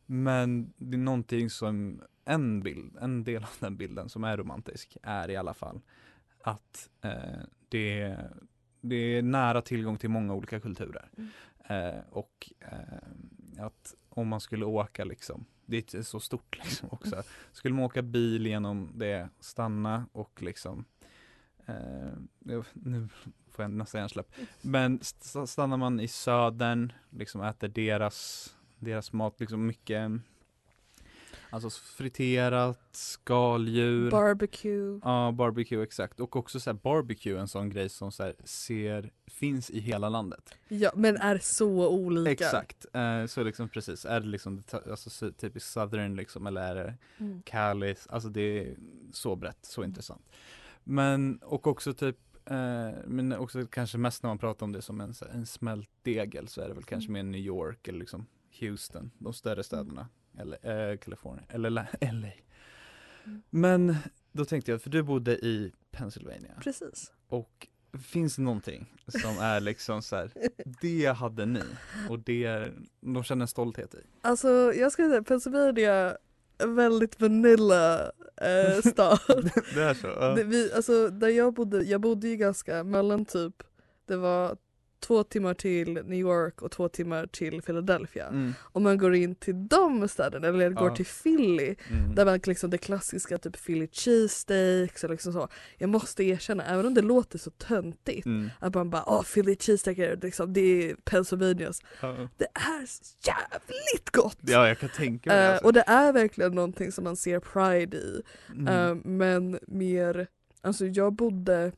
Men 0.06 0.72
det 0.76 0.96
är 0.96 0.98
någonting 1.00 1.50
som, 1.50 2.02
en 2.24 2.62
bild, 2.62 2.96
en 3.00 3.24
del 3.24 3.42
av 3.42 3.50
den 3.60 3.76
bilden 3.76 4.08
som 4.08 4.24
är 4.24 4.36
romantisk 4.36 4.96
är 5.02 5.30
i 5.30 5.36
alla 5.36 5.54
fall 5.54 5.80
att 6.42 6.90
eh, 7.00 7.40
det, 7.68 8.16
det 8.80 8.96
är 8.96 9.22
nära 9.22 9.62
tillgång 9.62 9.96
till 9.98 10.10
många 10.10 10.34
olika 10.34 10.60
kulturer. 10.60 11.10
Mm. 11.16 11.30
Eh, 11.68 12.02
och 12.10 12.52
eh, 12.60 13.64
att 13.66 13.94
om 14.08 14.28
man 14.28 14.40
skulle 14.40 14.64
åka 14.64 15.04
liksom, 15.04 15.44
det 15.66 15.94
är 15.94 16.02
så 16.02 16.20
stort 16.20 16.58
liksom 16.64 16.88
också. 16.92 17.22
Skulle 17.52 17.74
man 17.74 17.84
åka 17.84 18.02
bil 18.02 18.46
genom 18.46 18.90
det, 18.94 19.28
stanna 19.40 20.06
och 20.12 20.42
liksom 20.42 20.84
jo, 22.44 22.64
nu 22.72 23.08
får 23.50 23.62
jag 23.62 23.70
nästan 23.70 24.00
hjärnsläpp. 24.00 24.32
Men 24.62 24.98
st- 25.00 25.46
stannar 25.46 25.76
man 25.76 26.00
i 26.00 26.08
södern, 26.08 26.92
liksom 27.10 27.42
äter 27.42 27.68
deras, 27.68 28.48
deras 28.78 29.12
mat, 29.12 29.40
liksom 29.40 29.66
mycket 29.66 30.10
Alltså 31.50 31.70
friterat, 31.70 32.80
skaldjur 32.92 34.10
Barbecue. 34.10 35.00
Ja, 35.04 35.32
barbecue 35.32 35.82
exakt. 35.82 36.20
Och 36.20 36.36
också 36.36 36.60
så 36.60 36.70
här 36.70 36.78
barbecue, 36.82 37.38
en 37.40 37.48
sån 37.48 37.70
grej 37.70 37.88
som 37.88 38.12
så 38.12 38.22
här 38.22 38.34
ser, 38.44 39.10
finns 39.26 39.70
i 39.70 39.80
hela 39.80 40.08
landet. 40.08 40.54
Ja 40.68 40.90
men 40.94 41.16
är 41.16 41.38
så 41.38 41.88
olika. 41.88 42.30
Exakt. 42.44 42.86
Eh, 42.92 43.26
så 43.26 43.42
liksom 43.42 43.68
precis, 43.68 44.04
är 44.04 44.20
det 44.20 44.26
liksom 44.26 44.62
alltså, 44.90 45.10
så- 45.10 45.32
typiskt 45.32 45.70
southern 45.70 46.16
liksom, 46.16 46.46
eller 46.46 46.60
är 46.60 46.74
det 46.74 46.94
Mm. 47.18 47.42
Cali, 47.42 47.94
alltså 48.08 48.28
det 48.28 48.40
är 48.40 48.76
så 49.12 49.36
brett, 49.36 49.58
så 49.62 49.84
intressant. 49.84 50.22
Men, 50.84 51.38
och 51.42 51.66
också 51.66 51.94
typ, 51.94 52.18
eh, 52.44 52.90
men 53.06 53.32
också 53.32 53.66
kanske 53.66 53.98
mest 53.98 54.22
när 54.22 54.30
man 54.30 54.38
pratar 54.38 54.66
om 54.66 54.72
det 54.72 54.82
som 54.82 55.00
en, 55.00 55.14
en 55.32 55.46
smältdegel 55.46 56.48
så 56.48 56.60
är 56.60 56.68
det 56.68 56.74
väl 56.74 56.84
kanske 56.84 57.10
mer 57.10 57.22
New 57.22 57.40
York 57.40 57.88
eller 57.88 57.98
liksom 57.98 58.26
Houston, 58.60 59.10
de 59.18 59.32
större 59.32 59.62
städerna. 59.62 60.08
Eller 60.38 60.90
eh, 60.90 60.96
Kalifornien, 60.96 61.46
eller 61.48 61.70
La-. 61.70 61.86
Mm. 63.26 63.42
Men 63.50 63.96
då 64.32 64.44
tänkte 64.44 64.70
jag, 64.70 64.82
för 64.82 64.90
du 64.90 65.02
bodde 65.02 65.32
i 65.32 65.72
Pennsylvania 65.90 66.52
Precis. 66.60 67.12
och 67.28 67.68
finns 68.02 68.36
det 68.36 68.42
någonting 68.42 68.94
som 69.06 69.38
är 69.38 69.60
liksom 69.60 70.02
så 70.02 70.16
här, 70.16 70.30
det 70.80 71.06
hade 71.06 71.46
ni 71.46 71.62
och 72.08 72.18
det 72.18 72.72
de 73.00 73.24
känner 73.24 73.42
en 73.42 73.48
stolthet 73.48 73.94
i? 73.94 73.98
Alltså 74.20 74.48
jag 74.74 74.92
skulle 74.92 75.08
säga 75.08 75.22
Pennsylvania 75.22 76.16
väldigt 76.58 77.20
vanilla 77.20 78.12
eh, 78.36 78.80
stad. 78.84 79.50
det 79.74 79.82
är 79.82 79.94
så? 79.94 80.06
ja. 80.06 80.34
det, 80.34 80.44
vi, 80.44 80.72
alltså 80.72 81.08
där 81.08 81.28
jag 81.28 81.54
bodde, 81.54 81.82
jag 81.82 82.00
bodde 82.00 82.28
ju 82.28 82.36
ganska 82.36 82.84
mellan 82.84 83.24
typ, 83.24 83.62
det 84.06 84.16
var 84.16 84.56
två 85.00 85.24
timmar 85.24 85.54
till 85.54 85.92
New 85.94 86.18
York 86.18 86.62
och 86.62 86.70
två 86.70 86.88
timmar 86.88 87.26
till 87.26 87.62
Philadelphia. 87.62 88.26
Mm, 88.26 88.52
Om 88.72 88.82
man 88.82 88.98
går 88.98 89.14
in 89.14 89.34
till 89.34 89.68
de 89.68 90.08
städerna, 90.08 90.48
eller 90.48 90.70
går 90.70 90.88
Ja. 90.88 90.96
till 90.96 91.06
Philly, 91.06 91.74
mm. 91.90 92.14
där 92.14 92.24
man 92.24 92.40
liksom 92.46 92.70
det 92.70 92.78
klassiska 92.78 93.38
typ 93.38 93.64
Philly 93.66 93.88
cheesesteaks 93.92 95.04
och 95.04 95.10
liksom 95.10 95.32
så. 95.32 95.48
Jag 95.78 95.88
måste 95.90 96.24
erkänna, 96.24 96.64
även 96.64 96.86
om 96.86 96.94
det 96.94 97.02
låter 97.02 97.38
så 97.38 97.50
töntigt, 97.50 98.26
Mm. 98.26 98.50
att 98.58 98.74
man 98.74 98.90
bara 98.90 99.04
åh 99.06 99.22
Philly 99.22 99.56
cheesesteak 99.56 99.98
är 99.98 100.16
liksom, 100.22 100.52
det 100.52 100.60
är 100.90 100.94
Pennsylvanias. 101.04 101.82
Ja. 102.00 102.28
Det 102.36 102.44
är 102.54 102.86
jävligt 103.26 104.10
gott! 104.12 104.38
ja, 104.40 104.68
jag 104.68 104.78
kan 104.78 104.88
tänka 104.88 105.30
mig 105.30 105.38
Eh, 105.44 105.50
alltså. 105.50 105.66
och 105.66 105.72
det 105.72 105.84
är 105.86 106.12
verkligen 106.12 106.52
någonting 106.54 106.92
som 106.92 107.04
man 107.04 107.16
ser 107.16 107.40
pride 107.40 107.96
i. 107.96 108.22
Eh, 108.68 108.94
men 109.04 109.58
mer, 109.66 110.26
alltså 110.60 110.86
jag 110.86 111.12
bodde 111.12 111.72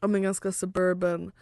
ja, 0.00 0.06
men 0.08 0.22
ganska 0.22 0.52
suburban 0.52 1.32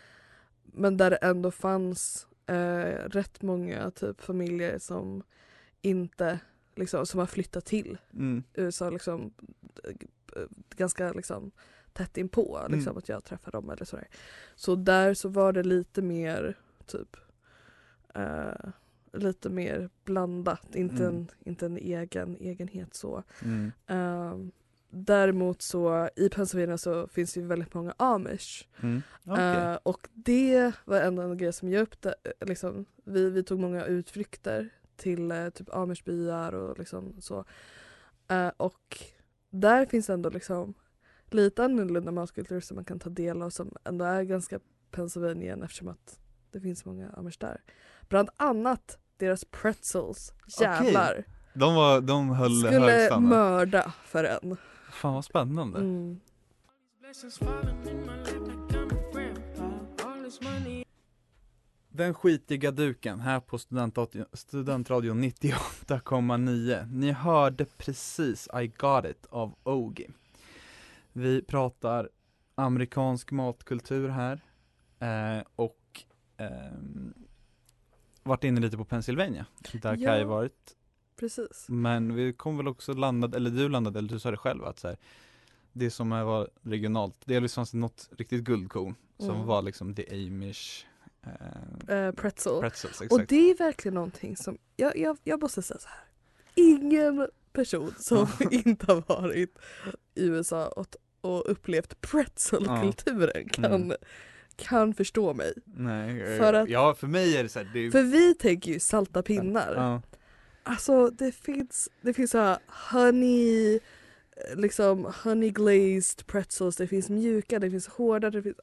men 0.73 0.97
där 0.97 1.11
det 1.11 1.17
ändå 1.17 1.51
fanns 1.51 2.27
eh, 2.47 3.09
rätt 3.09 3.43
många 3.43 3.91
typ 3.91 4.21
familjer 4.21 4.79
som 4.79 5.23
inte 5.83 6.39
liksom, 6.77 7.07
som 7.07 7.21
har 7.21 7.27
flyttat 7.27 7.65
till 7.65 7.99
Mm. 8.13 8.43
USA 8.55 8.91
liksom 8.91 9.33
eh, 10.37 10.43
ganska 10.77 11.13
liksom 11.13 11.51
tätt 11.93 12.17
inpå 12.17 12.67
liksom 12.69 12.91
Mm. 12.91 12.99
att 12.99 13.09
jag 13.09 13.25
träffade 13.25 13.57
dem 13.57 13.71
eller 13.71 13.85
sådär. 13.85 14.09
Så 14.55 14.75
där 14.77 15.15
så 15.15 15.29
var 15.29 15.53
det 15.53 15.63
lite 15.63 16.03
mer 16.03 16.59
typ 16.87 17.17
eh, 18.15 18.71
lite 19.13 19.51
mer 19.51 19.91
blandat, 20.05 20.75
inte, 20.75 21.05
Mm. 21.05 21.17
en, 21.17 21.29
inte 21.45 21.67
en 21.67 21.77
egen 21.77 22.37
egenhet 22.37 22.95
så. 22.95 23.23
Mm. 23.43 23.73
Ehm, 23.87 24.51
däremot 24.91 25.63
så 25.63 26.09
i 26.17 26.29
Pennsylvania 26.29 26.79
så 26.79 27.09
finns 27.09 27.35
det 27.35 27.41
ju 27.41 27.47
väldigt 27.47 27.75
många 27.75 27.95
amish. 27.97 28.69
Mm. 28.83 29.03
Eh, 29.39 29.79
och 29.83 30.09
det 30.13 30.73
var 30.85 31.01
en 31.01 31.19
av 31.19 31.35
grej 31.37 31.53
som 31.53 31.73
jag 31.73 31.89
upptä- 31.89 32.15
liksom, 32.41 32.85
vi, 33.05 33.31
vi 33.31 33.43
tog 33.43 33.61
många 33.61 33.85
utflykter 33.85 34.69
till 34.97 35.33
eh, 35.33 35.49
typ 35.49 35.75
amishbyar 35.75 36.55
och 36.55 36.79
liksom 36.79 37.15
så. 37.21 37.45
Eh, 38.29 38.51
och 38.57 38.99
där 39.51 39.87
finns 39.87 40.11
ändå 40.11 40.31
liksom 40.31 40.75
lite 41.31 41.65
annorlunda 41.65 42.13
matkultur 42.13 42.61
som 42.61 42.75
man 42.75 42.85
kan 42.85 42.99
ta 42.99 43.11
del 43.11 43.43
av 43.43 43.51
som 43.51 43.75
ändå 43.85 44.05
är 44.05 44.23
ganska 44.23 44.61
Pennsylvanian 44.91 45.63
eftersom 45.63 45.89
att 45.89 46.19
det 46.51 46.61
finns 46.61 46.85
många 46.85 47.11
amish 47.11 47.39
där. 47.39 47.61
Bland 48.09 48.31
annat 48.37 48.99
deras 49.17 49.45
pretzels. 49.45 50.33
Jävlar. 50.61 51.25
De, 51.55 51.75
var, 51.75 52.01
de 52.01 52.31
höll 52.31 52.65
Skulle 52.65 53.21
mörda 53.21 53.93
för 54.05 54.25
en. 54.25 54.57
Fan 55.01 55.15
vad 55.15 55.25
spännande. 55.25 55.79
Mm. 55.79 56.21
Den 61.89 62.15
skitiga 62.15 62.71
duken 62.71 63.21
här 63.21 63.41
på 63.41 63.57
Studentradio- 63.59 64.27
Studentradion 64.33 65.25
98,9. 65.25 66.87
Ni 66.93 67.13
hörde 67.13 67.65
precis 67.65 68.49
I 68.63 68.67
got 68.67 69.05
it 69.05 69.27
av 69.31 69.55
Ogi. 69.63 70.09
Vi 71.13 71.43
pratar 71.43 72.09
amerikansk 72.55 73.31
matkultur 73.31 74.09
här 74.09 74.41
eh, 74.99 75.45
och 75.57 76.05
ehm, 76.37 77.15
varit 78.23 78.45
inne 78.45 78.61
lite 78.61 78.77
på 78.77 78.85
Pennsylvania 78.85 79.47
där 79.73 79.97
Ja. 79.97 80.07
Kaj 80.07 80.25
varit. 80.25 80.77
Precis. 81.21 81.67
Men 81.69 82.15
vi 82.15 82.33
kom 82.33 82.57
väl 82.57 82.69
också 82.69 82.93
landade, 82.93 83.37
eller 83.37 83.51
du 83.51 83.69
landade, 83.69 83.99
eller 83.99 84.09
du 84.09 84.19
sa 84.19 84.31
det 84.31 84.37
själv 84.37 84.65
att 84.65 84.79
så 84.79 84.89
här, 84.89 84.97
det 85.73 85.91
som 85.91 86.13
är 86.13 86.25
var 86.25 86.49
regionalt, 86.63 87.17
delvis 87.25 87.55
fanns 87.55 87.71
det 87.71 87.79
något 87.79 88.09
riktigt 88.17 88.45
guldkorn 88.45 88.95
som 89.19 89.31
Mm. 89.35 89.47
var 89.47 89.63
liksom 89.63 89.95
the 89.95 90.07
Amish 90.27 90.85
eh, 91.27 91.97
Eh, 91.97 92.13
pretzel. 92.13 92.61
pretzels. 92.61 93.01
Och 93.01 93.27
det 93.27 93.51
är 93.51 93.55
verkligen 93.59 93.95
någonting 93.95 94.37
som, 94.37 94.59
jag, 94.77 94.97
jag, 94.99 95.19
jag 95.25 95.41
måste 95.43 95.63
säga 95.63 95.79
så 95.81 95.89
här. 95.89 96.05
Ingen 96.55 97.29
person 97.53 97.95
som 97.99 98.27
inte 98.51 98.87
har 98.93 99.03
varit 99.19 99.59
i 100.15 100.25
USA 100.27 100.69
och, 100.69 100.97
och 101.21 101.51
upplevt 101.51 102.01
pretzelkulturen 102.01 103.49
kan, 103.49 103.65
Mm. 103.65 103.97
kan 104.57 104.95
förstå 104.95 105.35
mig. 105.35 105.53
Nej, 105.65 106.39
För 106.39 106.53
att- 106.55 106.69
ja 106.69 106.95
för 106.95 107.07
mig 107.07 107.37
är 107.37 107.43
det 107.43 107.49
så 107.49 107.59
här, 107.59 107.71
det 107.75 107.91
För 107.91 108.03
vi 108.03 108.35
tänker 108.35 108.73
ju 108.73 108.81
salta 108.81 109.23
pinnar. 109.23 109.75
ja, 109.77 110.03
Alltså 110.63 111.11
det 111.11 111.33
finns, 111.33 111.89
det 112.01 112.13
finns 112.15 112.31
så 112.31 112.39
här 112.39 112.59
honey, 112.93 113.75
eh, 113.75 114.57
liksom 114.57 115.13
honey 115.25 115.51
glazed 115.51 116.27
pretzels, 116.27 116.77
det 116.77 116.87
finns 116.87 117.09
mjuka, 117.11 117.59
det 117.59 117.71
finns 117.71 117.89
hårda, 117.89 118.31
det 118.31 118.43
finns... 118.43 118.57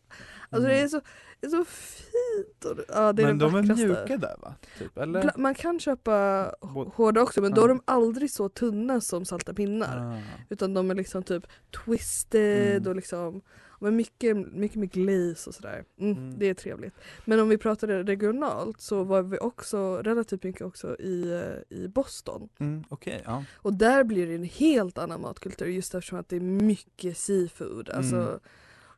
Alltså 0.50 0.68
det 0.68 0.74
är 0.76 0.78
Mm. 0.78 0.90
så, 0.90 1.02
det 1.40 1.48
är 1.48 1.52
så 1.52 1.66
fint! 1.66 2.66
Och, 2.66 2.86
ja, 2.88 3.14
det 3.14 3.22
är 3.24 3.28
Men 3.28 3.38
de 3.38 3.56
är 3.56 3.62
vackraste. 3.62 3.86
mjuka 3.86 4.18
där 4.18 4.36
va? 4.42 4.56
Typ, 4.80 4.98
eller? 4.98 5.32
Man 5.38 5.56
kan 5.56 5.80
köpa 5.80 6.52
hårda 6.96 7.22
också 7.22 7.42
men 7.42 7.54
då 7.54 7.64
är 7.64 7.68
de 7.68 7.82
aldrig 7.86 8.32
så 8.32 8.50
tunna 8.50 9.02
som 9.02 9.26
salta 9.26 9.54
pinnar. 9.54 9.98
Ah. 10.18 10.22
Utan 10.50 10.74
de 10.74 10.92
är 10.92 10.96
liksom 10.96 11.24
typ 11.24 11.44
twisted 11.86 12.72
Mm. 12.78 12.88
och 12.90 12.96
liksom 12.96 13.42
men 13.80 13.96
mycket, 13.96 14.38
mycket 14.54 14.78
med 14.78 14.92
glaze 14.92 15.50
och 15.50 15.56
sådär. 15.56 15.84
Mm, 16.00 16.18
Mm. 16.18 16.40
Det 16.40 16.46
är 16.50 16.54
trevligt. 16.54 16.94
Men 17.26 17.40
om 17.40 17.50
vi 17.50 17.58
pratade 17.58 18.04
regionalt 18.04 18.82
så 18.82 19.04
var 19.04 19.22
vi 19.22 19.38
också 19.38 19.98
relativt 19.98 20.44
mycket 20.44 20.62
också 20.62 21.00
i, 21.00 21.32
eh, 21.70 21.78
i 21.78 21.88
Boston. 21.88 22.50
Mm, 22.60 22.84
Okej, 22.90 23.22
ja. 23.26 23.44
Och 23.56 23.74
där 23.74 24.04
blir 24.04 24.28
det 24.28 24.36
en 24.36 24.44
helt 24.44 24.98
annan 24.98 25.22
matkultur 25.22 25.66
just 25.68 25.96
eftersom 25.96 26.20
att 26.20 26.30
det 26.30 26.36
är 26.36 26.40
mycket 26.42 27.18
seafood. 27.18 27.90
Alltså, 27.90 28.16
Mm. 28.16 28.40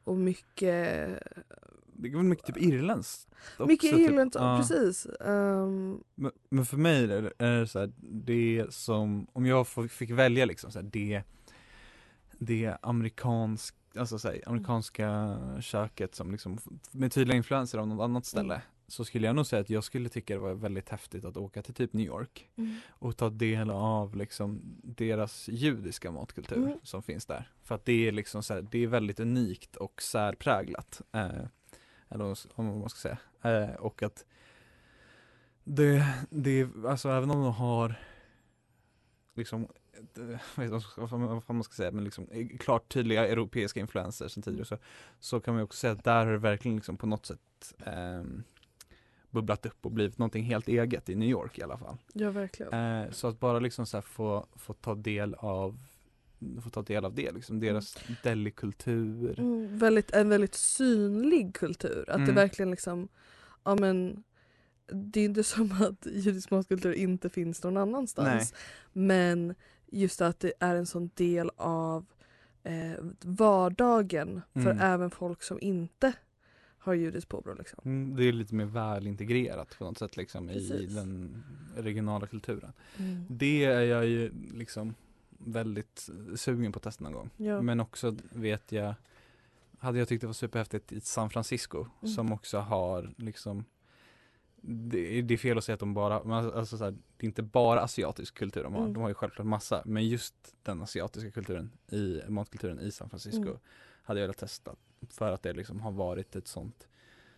och 0.03 0.17
mycket, 0.17 1.19
Det 1.93 2.07
är 2.09 2.15
väl 2.15 2.23
mycket 2.23 2.45
typ 2.45 2.57
irländskt 2.57 3.27
också, 3.51 3.65
mycket 3.65 3.89
typ. 3.95 3.99
irländskt, 4.09 4.41
Ja. 4.41 4.57
precis. 4.61 5.05
Ehm, 5.05 6.03
Men, 6.15 6.31
men 6.49 6.65
för 6.65 6.77
mig 6.77 7.03
är 7.03 7.59
det, 7.59 7.67
så 7.67 7.79
här, 7.79 7.91
det 8.01 8.65
som, 8.69 9.27
om 9.33 9.45
jag 9.45 9.67
fick 9.67 10.09
välja 10.11 10.45
liksom 10.45 10.71
så 10.71 10.79
här, 10.79 10.89
det, 10.93 11.23
det 12.37 12.77
amerikansk, 12.81 13.75
alltså 13.95 14.19
så 14.19 14.27
här, 14.27 14.43
amerikanska 14.45 15.37
köket 15.61 16.15
som 16.15 16.31
liksom, 16.31 16.57
med 16.91 17.11
tydliga 17.11 17.37
influenser 17.37 17.77
av 17.77 17.87
något 17.87 18.03
annat 18.03 18.25
ställe 18.25 18.53
Mm. 18.53 18.65
Så 18.87 19.05
skulle 19.05 19.27
jag 19.27 19.35
nog 19.35 19.45
säga 19.45 19.61
att 19.61 19.69
jag 19.69 19.83
skulle 19.83 20.09
tycka 20.09 20.33
det 20.33 20.39
var 20.39 20.53
väldigt 20.53 20.89
häftigt 20.89 21.25
att 21.25 21.37
åka 21.37 21.61
till 21.61 21.73
typ 21.73 21.93
New 21.93 22.05
York 22.05 22.49
och 22.89 23.17
ta 23.17 23.29
del 23.29 23.69
av 23.69 24.15
liksom 24.15 24.61
deras 24.83 25.47
judiska 25.47 26.11
matkultur 26.11 26.57
Mm. 26.57 26.79
som 26.83 27.03
finns 27.03 27.25
där. 27.25 27.51
För 27.63 27.75
att 27.75 27.85
det 27.85 28.07
är 28.07 28.11
liksom 28.11 28.43
så 28.43 28.53
här, 28.53 28.61
det 28.71 28.79
är 28.83 28.87
väldigt 28.87 29.19
unikt 29.19 29.75
och 29.75 30.01
särpräglat. 30.01 31.01
Eh, 31.11 31.45
eller 32.09 32.23
vad 32.25 32.37
om 32.55 32.79
man 32.79 32.89
ska 32.89 32.99
säga. 32.99 33.17
Eh, 33.41 33.75
och 33.75 34.03
att 34.03 34.25
det, 35.63 36.05
det, 36.29 36.67
alltså 36.87 37.09
även 37.09 37.31
om 37.31 37.41
de 37.43 37.53
har 37.53 37.95
liksom 39.33 39.67
vet 40.55 40.71
jag 40.71 40.83
vad 41.09 41.43
man- 41.47 41.63
ska 41.63 41.73
säga, 41.73 41.91
men 41.91 42.03
liksom 42.03 42.27
eh, 42.31 42.47
klart 42.59 42.93
tydliga 42.93 43.27
europeiska 43.27 43.79
influenser 43.79 44.27
sen 44.27 44.43
tidigare 44.43 44.65
så, 44.65 44.77
så 45.19 45.39
kan 45.39 45.53
man 45.53 45.63
också 45.63 45.77
säga 45.77 45.93
att 45.93 46.03
där 46.03 46.25
har 46.25 46.31
det 46.31 46.37
verkligen 46.37 46.75
liksom 46.77 46.97
på 46.97 47.07
något 47.07 47.25
sätt 47.25 47.73
ehm, 47.85 48.43
bubblat 49.31 49.65
upp 49.65 49.85
och 49.85 49.91
blivit 49.91 50.17
någonting 50.17 50.43
helt 50.43 50.67
eget 50.67 51.09
i 51.09 51.15
New 51.15 51.29
York 51.29 51.57
i 51.59 51.63
alla 51.63 51.77
fall. 51.77 51.97
ja 52.13 52.31
verkligen. 52.31 52.73
Eh, 52.73 53.11
så 53.11 53.27
att 53.27 53.39
bara 53.39 53.59
liksom 53.59 53.85
så 53.85 54.01
få, 54.01 54.45
få 54.55 54.73
ta 54.73 54.95
del 54.95 55.33
av 55.35 55.77
få 56.63 56.69
ta 56.69 56.81
del 56.81 57.05
av 57.05 57.13
det 57.15 57.31
liksom, 57.31 57.59
deras 57.59 57.97
delikultur. 58.23 59.39
Mm, 59.39 59.77
väldigt, 59.77 60.11
en 60.11 60.29
väldigt 60.29 60.55
synlig 60.55 61.55
kultur. 61.55 61.99
Att 62.09 62.17
det 62.17 62.23
Mm. 62.23 62.35
verkligen 62.35 62.71
liksom, 62.71 63.07
ja 63.63 63.75
men 63.75 64.23
det 64.87 65.19
är 65.19 65.25
inte 65.25 65.43
som 65.43 65.71
att 65.71 66.05
judisk 66.11 66.51
matkultur 66.51 66.93
inte 66.93 67.29
finns 67.29 67.63
någon 67.63 67.77
annanstans. 67.77 68.53
Men 68.93 69.55
just 69.91 70.21
att 70.21 70.39
det 70.39 70.53
är 70.59 70.75
en 70.75 70.85
sån 70.85 71.09
del 71.15 71.51
av 71.57 72.05
eh, 72.63 73.03
vardagen 73.21 74.41
för 74.53 74.59
Mm. 74.61 74.79
även 74.79 75.09
folk 75.11 75.43
som 75.43 75.57
inte 75.61 76.13
har 76.81 76.93
judiskt 76.93 77.29
påbrå. 77.29 77.53
Liksom. 77.53 77.79
Mm, 77.85 78.15
det 78.15 78.23
är 78.23 78.31
lite 78.31 78.55
mer 78.55 78.65
välintegrerat 78.65 79.75
på 79.77 79.83
något 79.83 79.97
sätt 79.97 80.17
liksom 80.17 80.49
i 80.49 80.53
Precis. 80.53 80.95
den 80.95 81.43
regionala 81.77 82.27
kulturen. 82.27 82.73
Mm. 82.97 83.25
Det 83.29 83.65
är 83.65 83.81
jag 83.81 84.05
ju 84.05 84.31
liksom 84.53 84.95
väldigt 85.29 86.09
sugen 86.35 86.71
på 86.71 86.77
att 86.77 86.83
testa 86.83 87.03
någon 87.03 87.13
gång. 87.13 87.29
Ja. 87.37 87.61
Men 87.61 87.79
också 87.79 88.15
vet 88.31 88.71
jag, 88.71 88.93
hade 89.79 89.99
jag 89.99 90.07
tyckt 90.07 90.21
det 90.21 90.27
var 90.27 90.33
superhäftigt 90.33 90.91
i 90.91 91.01
San 91.01 91.29
Francisco 91.29 91.85
Mm. 92.01 92.13
som 92.15 92.33
också 92.33 92.57
har 92.57 93.13
liksom 93.17 93.65
det, 94.61 95.21
det 95.21 95.33
är 95.33 95.37
fel 95.37 95.57
att 95.57 95.63
säga 95.63 95.73
att 95.73 95.79
de 95.79 95.93
bara, 95.93 96.15
alltså, 96.19 96.57
alltså 96.59 96.77
så 96.77 96.83
här, 96.83 96.91
det 96.91 97.25
är 97.25 97.27
inte 97.27 97.43
bara 97.43 97.81
asiatisk 97.81 98.35
kultur 98.35 98.63
de 98.63 98.73
har, 98.73 98.81
Mm. 98.81 98.93
de 98.93 99.01
har 99.01 99.09
ju 99.09 99.13
självklart 99.15 99.47
massa, 99.47 99.81
men 99.85 100.07
just 100.07 100.55
den 100.63 100.81
asiatiska 100.81 101.31
kulturen 101.31 101.71
i 101.91 102.21
matkulturen 102.27 102.79
i 102.79 102.91
San 102.91 103.09
Francisco 103.09 103.41
Mm. 103.41 103.57
hade 104.03 104.19
jag 104.19 104.27
velat 104.27 104.37
testa 104.37 104.75
för 105.09 105.31
att 105.31 105.43
det 105.43 105.53
liksom 105.53 105.79
har 105.81 105.91
varit 105.91 106.35
ett 106.35 106.47
sånt 106.47 106.87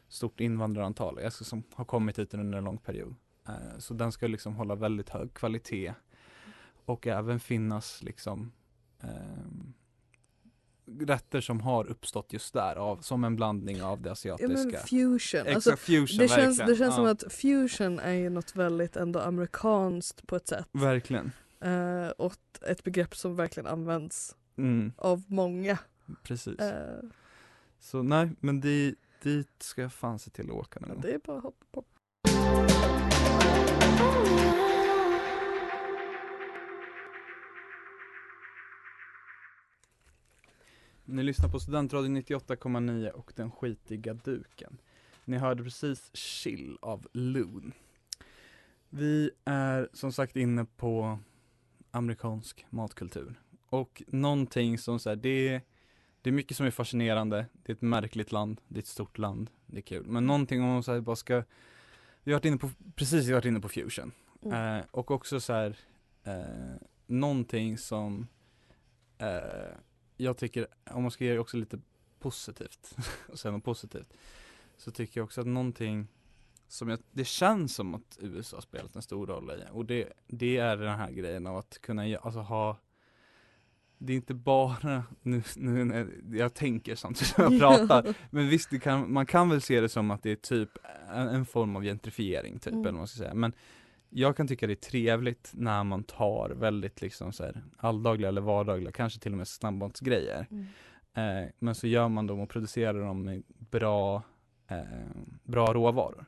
stort 0.07 0.39
invandrarantal, 0.39 1.19
alltså, 1.19 1.43
som 1.43 1.63
har 1.73 1.85
kommit 1.85 2.19
hit 2.19 2.33
under 2.33 2.57
en 2.57 2.63
lång 2.63 2.77
period. 2.77 3.15
Eh, 3.47 3.77
så 3.77 3.93
den 3.93 4.11
ska 4.11 4.27
liksom 4.27 4.55
hålla 4.55 4.75
väldigt 4.75 5.09
hög 5.09 5.33
kvalitet 5.33 5.93
och 6.85 7.07
även 7.07 7.39
finnas 7.39 8.03
liksom 8.03 8.51
ehm, 8.99 9.73
rätter 10.99 11.41
som 11.41 11.61
har 11.61 11.85
uppstått 11.87 12.33
just 12.33 12.53
där 12.53 12.75
av, 12.75 12.97
som 12.97 13.23
en 13.23 13.35
blandning 13.35 13.83
av 13.83 14.01
det 14.01 14.09
Ja, 14.09 14.13
asiatiska. 14.13 14.53
men 14.53 14.71
fusion. 15.19 15.55
Alltså, 15.55 15.77
fusion, 15.77 16.17
det 16.17 16.27
känns, 16.27 16.57
det 16.57 16.75
känns 16.75 16.95
som 16.95 17.05
Ja, 17.05 17.11
att 17.11 17.23
fusion 17.33 17.99
är 17.99 18.11
ju 18.13 18.29
något 18.29 18.55
väldigt 18.55 18.95
ändå 18.95 19.19
amerikanskt 19.19 20.27
på 20.27 20.35
ett 20.35 20.47
sätt. 20.47 20.67
Verkligen. 20.71 21.31
Eh, 21.61 22.07
och 22.09 22.33
ett 22.67 22.83
begrepp 22.83 23.15
som 23.15 23.35
verkligen 23.35 23.67
används 23.67 24.35
Mm, 24.57 24.93
av 24.97 25.23
många. 25.27 25.77
precis. 26.23 26.59
Eh, 26.59 26.99
Så 27.79 28.03
nej, 28.03 28.29
men 28.39 28.61
dit, 28.61 28.99
dit 29.23 29.49
ska 29.59 29.81
jag 29.81 29.93
fan 29.93 30.19
se 30.19 30.29
till 30.29 30.45
att 30.49 30.55
åka 30.55 30.79
någon 30.79 30.89
gång. 30.89 31.01
det 31.01 31.13
är 31.13 31.19
bara 31.25 31.37
att 31.37 31.43
hoppa 31.43 31.65
på. 31.71 31.83
Ni 41.05 41.23
lyssnar 41.23 41.49
på 41.49 41.59
Studentradion 41.59 42.17
98,9 42.17 43.09
och 43.09 43.33
Den 43.35 43.51
skitiga 43.51 44.13
duken. 44.13 44.77
Ni 45.25 45.37
hörde 45.37 45.63
precis 45.63 46.11
Chill 46.13 46.77
av 46.81 47.07
Loon. 47.13 47.73
Vi 48.89 49.31
är 49.45 49.89
som 49.93 50.11
sagt 50.11 50.35
inne 50.35 50.65
på 50.65 51.19
amerikansk 51.91 52.65
matkultur. 52.69 53.39
Och 53.69 54.03
någonting 54.07 54.77
som 54.77 54.99
så 54.99 55.09
här, 55.09 55.15
det 55.15 55.47
är, 55.47 55.61
det 56.21 56.29
är 56.29 56.33
mycket 56.33 56.57
som 56.57 56.65
är 56.65 56.71
fascinerande. 56.71 57.45
Det 57.53 57.71
är 57.71 57.75
ett 57.75 57.81
märkligt 57.81 58.31
land, 58.31 58.61
det 58.67 58.77
är 58.77 58.81
ett 58.81 58.87
stort 58.87 59.17
land, 59.17 59.49
det 59.65 59.77
är 59.77 59.81
kul. 59.81 60.05
Men 60.05 60.27
någonting 60.27 60.61
om 60.61 60.67
man 60.67 60.83
så 60.83 60.93
här, 60.93 60.99
bara 61.01 61.15
ska, 61.15 61.43
vi 62.23 62.31
har 62.31 62.39
varit 62.39 62.45
inne 62.45 62.57
på, 62.57 62.69
precis 62.95 63.25
vi 63.25 63.31
har 63.31 63.37
varit 63.37 63.45
inne 63.45 63.59
på 63.59 63.69
fusion. 63.69 64.11
Mm. 64.41 64.77
Eh, 64.77 64.85
och 64.91 65.11
också 65.11 65.39
så 65.39 65.53
här, 65.53 65.77
eh, 66.23 66.75
någonting 67.07 67.77
som 67.77 68.27
eh, 69.17 69.75
jag 70.21 70.37
tycker, 70.37 70.67
om 70.91 71.01
man 71.01 71.11
ska 71.11 71.25
ge 71.25 71.37
också 71.37 71.57
lite 71.57 71.79
positivt, 72.19 72.97
och 73.27 73.39
säga 73.39 73.51
något 73.51 73.63
positivt, 73.63 74.13
så 74.77 74.91
tycker 74.91 75.19
jag 75.19 75.25
också 75.25 75.41
att 75.41 75.47
någonting 75.47 76.07
som 76.67 76.89
jag, 76.89 76.99
det 77.11 77.25
känns 77.25 77.75
som 77.75 77.95
att 77.95 78.17
USA 78.21 78.61
spelat 78.61 78.95
en 78.95 79.01
stor 79.01 79.27
roll 79.27 79.51
i, 79.51 79.63
och 79.71 79.85
det, 79.85 80.13
det 80.27 80.57
är 80.57 80.77
den 80.77 80.97
här 80.97 81.11
grejen 81.11 81.47
av 81.47 81.57
att 81.57 81.81
kunna 81.81 82.17
alltså 82.17 82.39
ha 82.39 82.77
det 84.03 84.13
är 84.13 84.17
inte 84.17 84.33
bara, 84.33 85.03
nu, 85.21 85.43
nu 85.55 85.85
när 85.85 86.07
jag 86.31 86.53
tänker 86.53 86.95
samtidigt 86.95 87.35
som 87.35 87.43
jag 87.43 87.59
pratar, 87.87 88.15
men 88.29 88.49
visst 88.49 88.81
kan, 88.81 89.13
man 89.13 89.25
kan 89.25 89.49
väl 89.49 89.61
se 89.61 89.81
det 89.81 89.89
som 89.89 90.11
att 90.11 90.23
det 90.23 90.31
är 90.31 90.35
typ 90.35 90.69
en, 91.13 91.27
en 91.27 91.45
form 91.45 91.75
av 91.75 91.83
gentrifiering 91.83 92.59
typ, 92.59 92.73
Mm. 92.73 92.79
eller 92.81 92.91
vad 92.91 92.99
man 92.99 93.07
ska 93.07 93.17
säga. 93.17 93.33
Men 93.33 93.53
jag 94.13 94.37
kan 94.37 94.47
tycka 94.47 94.67
det 94.67 94.73
är 94.73 94.75
trevligt 94.75 95.51
när 95.53 95.83
man 95.83 96.03
tar 96.03 96.49
väldigt 96.49 97.01
liksom 97.01 97.33
så 97.33 97.43
här 97.43 97.63
alldagliga 97.77 98.29
eller 98.29 98.41
vardagliga, 98.41 98.91
kanske 98.91 99.19
till 99.19 99.31
och 99.31 99.37
med 99.37 99.47
snabbmatsgrejer. 99.47 100.47
Mm. 100.51 100.65
Eh, 101.13 101.49
men 101.59 101.75
så 101.75 101.87
gör 101.87 102.09
man 102.09 102.27
dem 102.27 102.39
och 102.39 102.49
producerar 102.49 103.01
dem 103.01 103.23
med 103.23 103.43
bra, 103.47 104.23
eh, 104.67 104.83
bra 105.43 105.73
råvaror. 105.73 106.25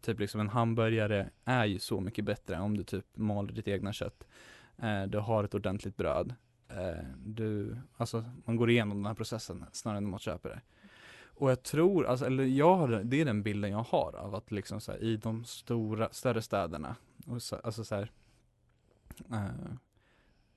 Typ 0.00 0.20
liksom 0.20 0.40
en 0.40 0.48
hamburgare 0.48 1.30
är 1.44 1.64
ju 1.64 1.78
så 1.78 2.00
mycket 2.00 2.24
bättre 2.24 2.60
om 2.60 2.76
du 2.76 2.84
typ 2.84 3.16
maler 3.16 3.52
ditt 3.52 3.68
egna 3.68 3.92
kött. 3.92 4.26
Eh, 4.78 5.02
du 5.02 5.18
har 5.18 5.44
ett 5.44 5.54
ordentligt 5.54 5.96
bröd. 5.96 6.34
Eh, 6.68 7.04
du, 7.16 7.76
alltså 7.96 8.24
man 8.44 8.56
går 8.56 8.70
igenom 8.70 8.96
den 8.96 9.06
här 9.06 9.14
processen 9.14 9.64
snarare 9.72 9.98
än 9.98 10.04
att 10.04 10.10
man 10.10 10.18
köper 10.18 10.48
det. 10.48 10.60
Och 11.36 11.50
jag 11.50 11.62
tror, 11.62 12.06
alltså, 12.06 12.26
eller 12.26 12.44
jag 12.44 12.76
har, 12.76 12.88
det 12.88 13.20
är 13.20 13.24
den 13.24 13.42
bilden 13.42 13.70
jag 13.70 13.82
har 13.88 14.16
av 14.16 14.34
att 14.34 14.50
liksom 14.50 14.80
så 14.80 14.92
här, 14.92 15.02
i 15.02 15.16
de 15.16 15.44
stora, 15.44 16.08
större 16.12 16.42
städerna, 16.42 16.96
och 17.26 17.42
så, 17.42 17.56
alltså 17.56 17.84
så 17.84 17.94
här, 17.94 18.10
eh, 19.32 19.76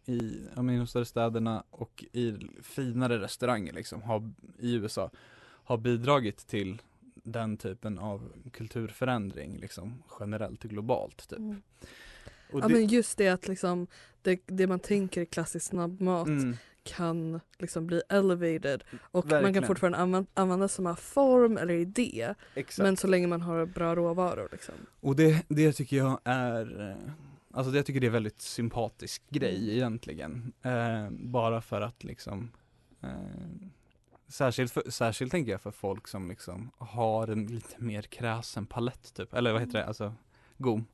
i, 0.06 0.48
ja, 0.56 0.62
de 0.62 0.88
större 0.88 1.06
städerna 1.06 1.64
och 1.70 2.06
i 2.14 2.36
finare 2.62 3.20
restauranger 3.20 3.74
liksom, 3.74 4.02
har, 4.02 4.32
i 4.60 4.74
USA, 4.74 5.12
har 5.40 5.78
bidragit 5.78 6.48
till 6.48 6.82
den 7.24 7.58
typen 7.58 8.00
av 8.00 8.34
kulturförändring 8.52 9.58
liksom 9.58 10.04
generellt 10.20 10.64
och 10.64 10.70
globalt 10.70 11.30
typ. 11.30 11.40
Mm. 11.40 11.62
Och 12.52 12.60
Ja, 12.60 12.68
men 12.68 12.88
just 12.88 13.18
det 13.18 13.28
att 13.28 13.48
liksom, 13.48 13.88
det, 14.22 14.42
det 14.46 14.68
man 14.68 14.80
tänker 14.80 15.22
är 15.22 15.26
klassisk 15.26 15.66
snabbmat 15.66 16.28
mm, 16.28 16.58
kan 16.88 17.40
liksom 17.60 17.88
bli 17.88 18.02
elevated 18.10 18.84
och 19.02 19.26
man 19.26 19.30
Verkligen. 19.30 19.54
kan 19.54 19.64
fortfarande 19.68 19.98
använda, 19.98 20.30
använda 20.34 20.68
samma 20.68 20.96
form 20.96 21.58
eller 21.58 21.74
idé 21.74 22.34
exakt. 22.56 22.84
men 22.84 22.98
så 22.98 23.08
länge 23.08 23.28
man 23.28 23.42
har 23.42 23.66
bra 23.66 23.96
råvaror. 23.96 24.50
Liksom. 24.52 24.76
Och 25.00 25.16
det, 25.16 25.46
det 25.48 25.74
tycker 25.74 25.98
jag 25.98 26.20
är, 26.24 26.90
eh, 26.90 27.12
alltså 27.52 27.76
jag 27.76 27.86
tycker 27.86 28.00
det 28.00 28.08
är 28.08 28.12
väldigt 28.12 28.42
sympatisk 28.42 29.24
grej 29.30 29.58
Mm. 29.58 29.70
egentligen. 29.76 30.54
Eh, 30.62 31.10
bara 31.12 31.62
för 31.62 31.82
att 31.82 32.04
liksom 32.04 32.52
eh, 33.04 33.10
Särskilt, 34.30 34.72
för, 34.72 34.90
särskilt 34.92 35.32
tänker 35.32 35.52
jag 35.52 35.62
för 35.62 35.72
folk 35.72 36.08
som 36.08 36.30
liksom 36.30 36.72
har 36.78 37.28
en 37.28 37.46
lite 37.48 37.76
mer 37.84 38.02
kräsen 38.02 38.66
palett 38.66 39.14
typ, 39.14 39.34
eller 39.34 39.52
vad 39.52 39.62
heter 39.62 39.74
det, 39.80 39.86
alltså 39.86 40.14
gom. 40.58 40.86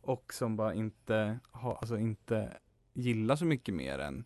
Och 0.00 0.34
som 0.34 0.56
bara 0.56 0.74
inte 0.74 1.38
har, 1.50 1.74
alltså 1.74 1.98
inte 1.98 2.52
gillar 2.94 3.36
så 3.36 3.44
mycket 3.44 3.74
mer 3.74 3.98
än 3.98 4.24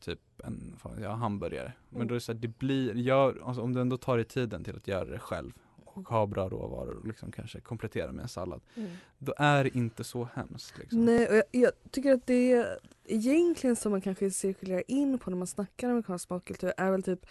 typ 0.00 0.20
en 0.44 0.76
ja, 1.02 1.10
hamburgare. 1.12 1.72
Men 1.88 1.96
Mm. 1.96 2.08
då 2.08 2.12
är 2.12 2.16
det 2.16 2.20
så 2.20 2.32
här, 2.32 2.38
det 2.40 2.58
blir, 2.58 2.94
gör, 2.94 3.42
alltså 3.44 3.62
om 3.62 3.74
du 3.74 3.80
ändå 3.80 3.96
tar 3.96 4.16
dig 4.16 4.24
tiden 4.24 4.64
till 4.64 4.76
att 4.76 4.88
göra 4.88 5.04
det 5.04 5.18
själv 5.18 5.52
och 5.84 6.08
ha 6.08 6.26
bra 6.26 6.48
råvaror 6.48 6.94
och 6.98 7.06
liksom 7.06 7.32
kanske 7.32 7.60
komplettera 7.60 8.12
med 8.12 8.22
en 8.22 8.28
sallad. 8.28 8.60
Mm. 8.74 8.90
Då 9.18 9.34
är 9.36 9.64
det 9.64 9.76
inte 9.76 10.04
så 10.04 10.28
hemskt 10.34 10.78
liksom. 10.78 11.04
Nej, 11.04 11.28
och 11.28 11.34
jag, 11.34 11.44
jag 11.50 11.72
tycker 11.90 12.12
att 12.12 12.26
det 12.26 12.52
är 12.52 12.78
egentligen 13.04 13.76
som 13.76 13.92
man 13.92 14.00
kanske 14.00 14.30
cirkulerar 14.30 14.82
in 14.88 15.18
på 15.18 15.30
när 15.30 15.36
man 15.36 15.46
snackar 15.46 15.90
amerikansk 15.90 16.30
matkultur 16.30 16.72
är 16.76 16.90
väl 16.90 17.02
typ 17.02 17.26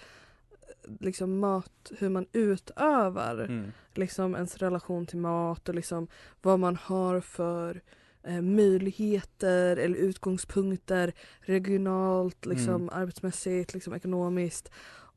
eh, 0.51 0.91
liksom 0.99 1.39
mat, 1.39 1.91
hur 1.97 2.09
man 2.09 2.25
utövar 2.31 3.37
Mm. 3.39 3.71
liksom 3.93 4.35
ens 4.35 4.57
relation 4.57 5.05
till 5.05 5.17
mat 5.19 5.69
och 5.69 5.75
liksom 5.75 6.07
vad 6.41 6.59
man 6.59 6.75
har 6.75 7.21
för 7.21 7.81
eh, 8.29 8.41
möjligheter 8.41 9.77
eller 9.77 9.95
utgångspunkter 9.97 11.13
regionalt, 11.39 12.45
liksom 12.45 12.75
Mm. 12.75 12.89
arbetsmässigt, 12.91 13.73
liksom 13.73 13.93
ekonomiskt 13.93 14.71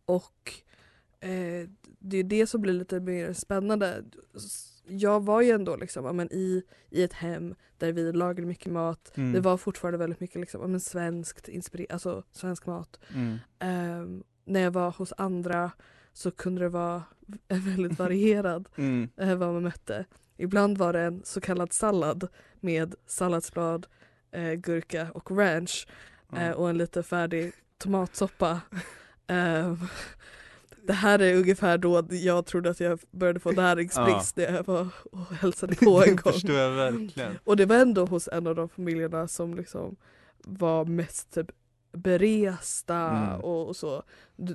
och 0.05 0.53
eh, 1.21 1.69
det 1.99 2.17
är 2.17 2.25
det 2.25 2.47
som 2.47 2.61
blir 2.61 2.73
lite 2.73 3.01
mer 3.01 3.33
spännande. 3.33 4.05
Jag 4.87 5.25
var 5.25 5.41
ju 5.41 5.51
ändå 5.51 5.77
liksom, 5.77 6.05
ja, 6.05 6.13
men 6.13 6.33
i, 6.33 6.63
i 6.91 7.03
ett 7.03 7.13
hem 7.13 7.55
där 7.79 7.93
vi 7.93 8.13
lagade 8.13 8.47
mycket 8.47 8.73
mat. 8.73 9.13
Mm. 9.17 9.33
Det 9.33 9.41
var 9.41 9.57
fortfarande 9.57 9.99
väldigt 9.99 10.21
mycket 10.21 10.41
liksom, 10.41 10.61
ja, 10.61 10.67
men 10.67 10.81
svenskt, 10.81 11.49
alltså 11.91 12.23
svensk 12.33 12.67
mat. 12.67 13.01
Mm. 13.15 13.39
Ehm, 13.59 14.23
när 14.45 14.61
jag 14.61 14.71
var 14.71 14.91
hos 14.91 15.13
andra 15.17 15.71
så 16.13 16.31
kunde 16.31 16.61
det 16.61 16.69
vara 16.69 17.03
väldigt 17.49 17.99
varierad 17.99 18.69
Mm. 18.77 19.09
eh, 19.17 19.35
vad 19.37 19.53
man 19.53 19.63
mötte. 19.63 20.05
Ibland 20.37 20.79
var 20.79 20.93
det 20.93 21.01
en 21.01 21.21
så 21.25 21.41
kallad 21.41 21.73
sallad 21.73 22.29
med 22.61 22.95
salladsblad, 23.07 23.87
eh, 24.33 24.53
gurka 24.53 25.07
och 25.15 25.31
ranch 25.39 25.87
eh, 26.37 26.51
och 26.51 26.71
en 26.71 26.79
lite 26.79 27.03
färdig 27.03 27.53
tomatsoppa. 27.79 28.61
Ehm, 29.27 29.77
det 30.87 30.93
här 30.93 31.19
är 31.19 31.37
ungefär 31.37 31.79
då 31.79 32.03
jag 32.11 32.47
trodde 32.47 32.71
att 32.71 32.81
jag 32.81 33.01
började 33.11 33.41
få 33.41 33.53
näringsbrist 33.53 34.37
när 34.37 34.53
jag 34.55 34.67
var 34.67 34.89
och 35.13 35.35
hälsade 35.35 35.75
på 35.85 36.05
en 36.05 36.17
gång. 36.17 36.33
förstår 36.33 36.57
jag 36.57 36.71
verkligen. 36.71 37.39
Och 37.45 37.57
det 37.57 37.67
var 37.67 37.77
ändå 37.77 38.05
hos 38.07 38.29
en 38.33 38.47
av 38.47 38.55
de 38.55 38.69
familjerna 38.69 39.29
som 39.29 39.55
liksom 39.55 39.97
var 40.45 40.85
mest 40.85 41.35
typ 41.35 41.51
beresta 41.93 42.97
Mm. 43.11 43.41
och, 43.41 43.69
och 43.69 43.77
så. 43.77 44.03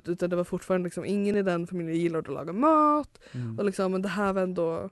Utan 0.05 0.29
det 0.29 0.35
var 0.35 0.43
fortfarande 0.43 0.85
liksom 0.85 1.05
ingen 1.05 1.35
i 1.35 1.43
den 1.43 1.67
familjen 1.67 1.97
gillade 1.97 2.19
att 2.29 2.33
laga 2.33 2.53
mat. 2.53 3.19
Mm. 3.31 3.59
Och 3.59 3.65
liksom, 3.65 3.91
men 3.91 4.01
det 4.01 4.09
här 4.09 4.33
var 4.33 4.41
ändå 4.41 4.89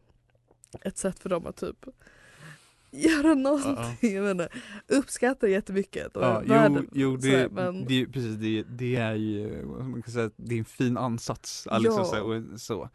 ett 0.81 0.97
sätt 0.97 1.19
för 1.19 1.29
dem 1.29 1.45
att 1.45 1.55
typ 1.55 1.85
göra 2.91 3.33
någonting. 3.33 4.15
Jag 4.15 4.21
vet 4.23 4.31
inte, 4.31 4.49
uppskatta 4.87 5.47
jättemycket. 5.47 6.17
Och 6.17 6.23
Ja, 6.23 6.41
jo, 6.45 6.49
världen, 6.53 6.89
jo 6.93 7.15
det, 7.15 7.21
sådär, 7.21 7.49
men- 7.49 7.85
det, 7.85 8.05
precis, 8.05 8.35
det, 8.35 8.63
det 8.69 8.95
är 8.95 9.13
ju, 9.15 9.65
man 9.65 10.01
kan 10.01 10.13
säga, 10.13 10.29
det 10.35 10.55
är 10.55 10.59
en 10.59 10.65
fin 10.65 10.97
ansats. 10.97 11.67
ja. 11.69 11.77
Liksom, 11.77 12.05
så, 12.05 12.15
här, 12.15 12.23
och 12.23 12.59
så. 12.61 12.89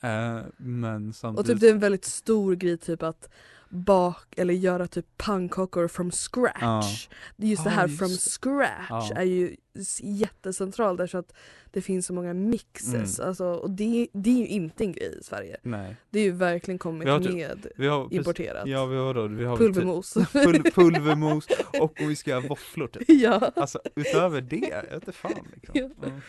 Eh, 0.00 0.40
men 0.56 1.08
och 1.08 1.14
samtidigt, 1.16 1.50
typ 1.50 1.60
det 1.60 1.68
är 1.68 1.72
en 1.72 1.78
väldigt 1.78 2.04
stor 2.04 2.54
grej 2.54 2.76
typ 2.78 3.02
att 3.02 3.28
bak 3.76 4.26
eller 4.36 4.54
göra 4.54 4.86
typ 4.86 5.06
pannkakor 5.16 5.88
from 5.88 6.10
scratch. 6.10 7.08
Just 7.36 7.64
det 7.64 7.70
Ja, 7.70 7.74
här 7.76 7.86
just 7.88 7.98
from 7.98 8.08
scratch 8.08 9.10
Ja. 9.10 9.16
är 9.16 9.22
ju 9.24 9.56
jättecentralt 10.02 10.98
därför 10.98 11.18
att 11.18 11.32
det 11.70 11.82
finns 11.82 12.06
så 12.06 12.12
många 12.12 12.34
mixes. 12.34 13.18
Mm. 13.18 13.28
Alltså, 13.28 13.44
och 13.46 13.70
det, 13.70 14.08
det 14.12 14.30
är 14.30 14.38
ju 14.38 14.46
inte 14.46 14.84
en 14.84 14.92
grej 14.92 15.18
i 15.20 15.24
Sverige. 15.24 15.56
nej. 15.62 15.96
Det 16.10 16.18
är 16.18 16.22
ju 16.24 16.30
verkligen 16.32 16.78
kommit 16.78 17.08
har 17.08 17.18
typ- 17.20 17.32
med 17.34 17.66
Vi 17.76 17.86
har, 17.86 18.08
importerat. 18.14 18.66
Ja 18.68 18.86
vi 18.86 18.96
har 18.96 19.14
då, 19.14 19.26
vi 19.26 19.44
har 19.44 19.56
Pulvermos. 19.56 20.12
Typ, 20.12 20.32
pul, 20.32 20.62
pulvermos 20.74 21.46
och 21.80 22.00
om 22.00 22.08
vi 22.08 22.16
ska 22.16 22.30
göra 22.30 22.40
våfflor 22.48 22.88
typ. 22.88 23.02
ja. 23.08 23.52
Alltså 23.56 23.80
utöver 23.96 24.40
det, 24.40 24.82
jag 24.90 25.00
vet 25.00 25.14
fan 25.14 25.32
liksom. 25.54 25.72
Ja. 25.74 26.06
Mm. 26.06 26.20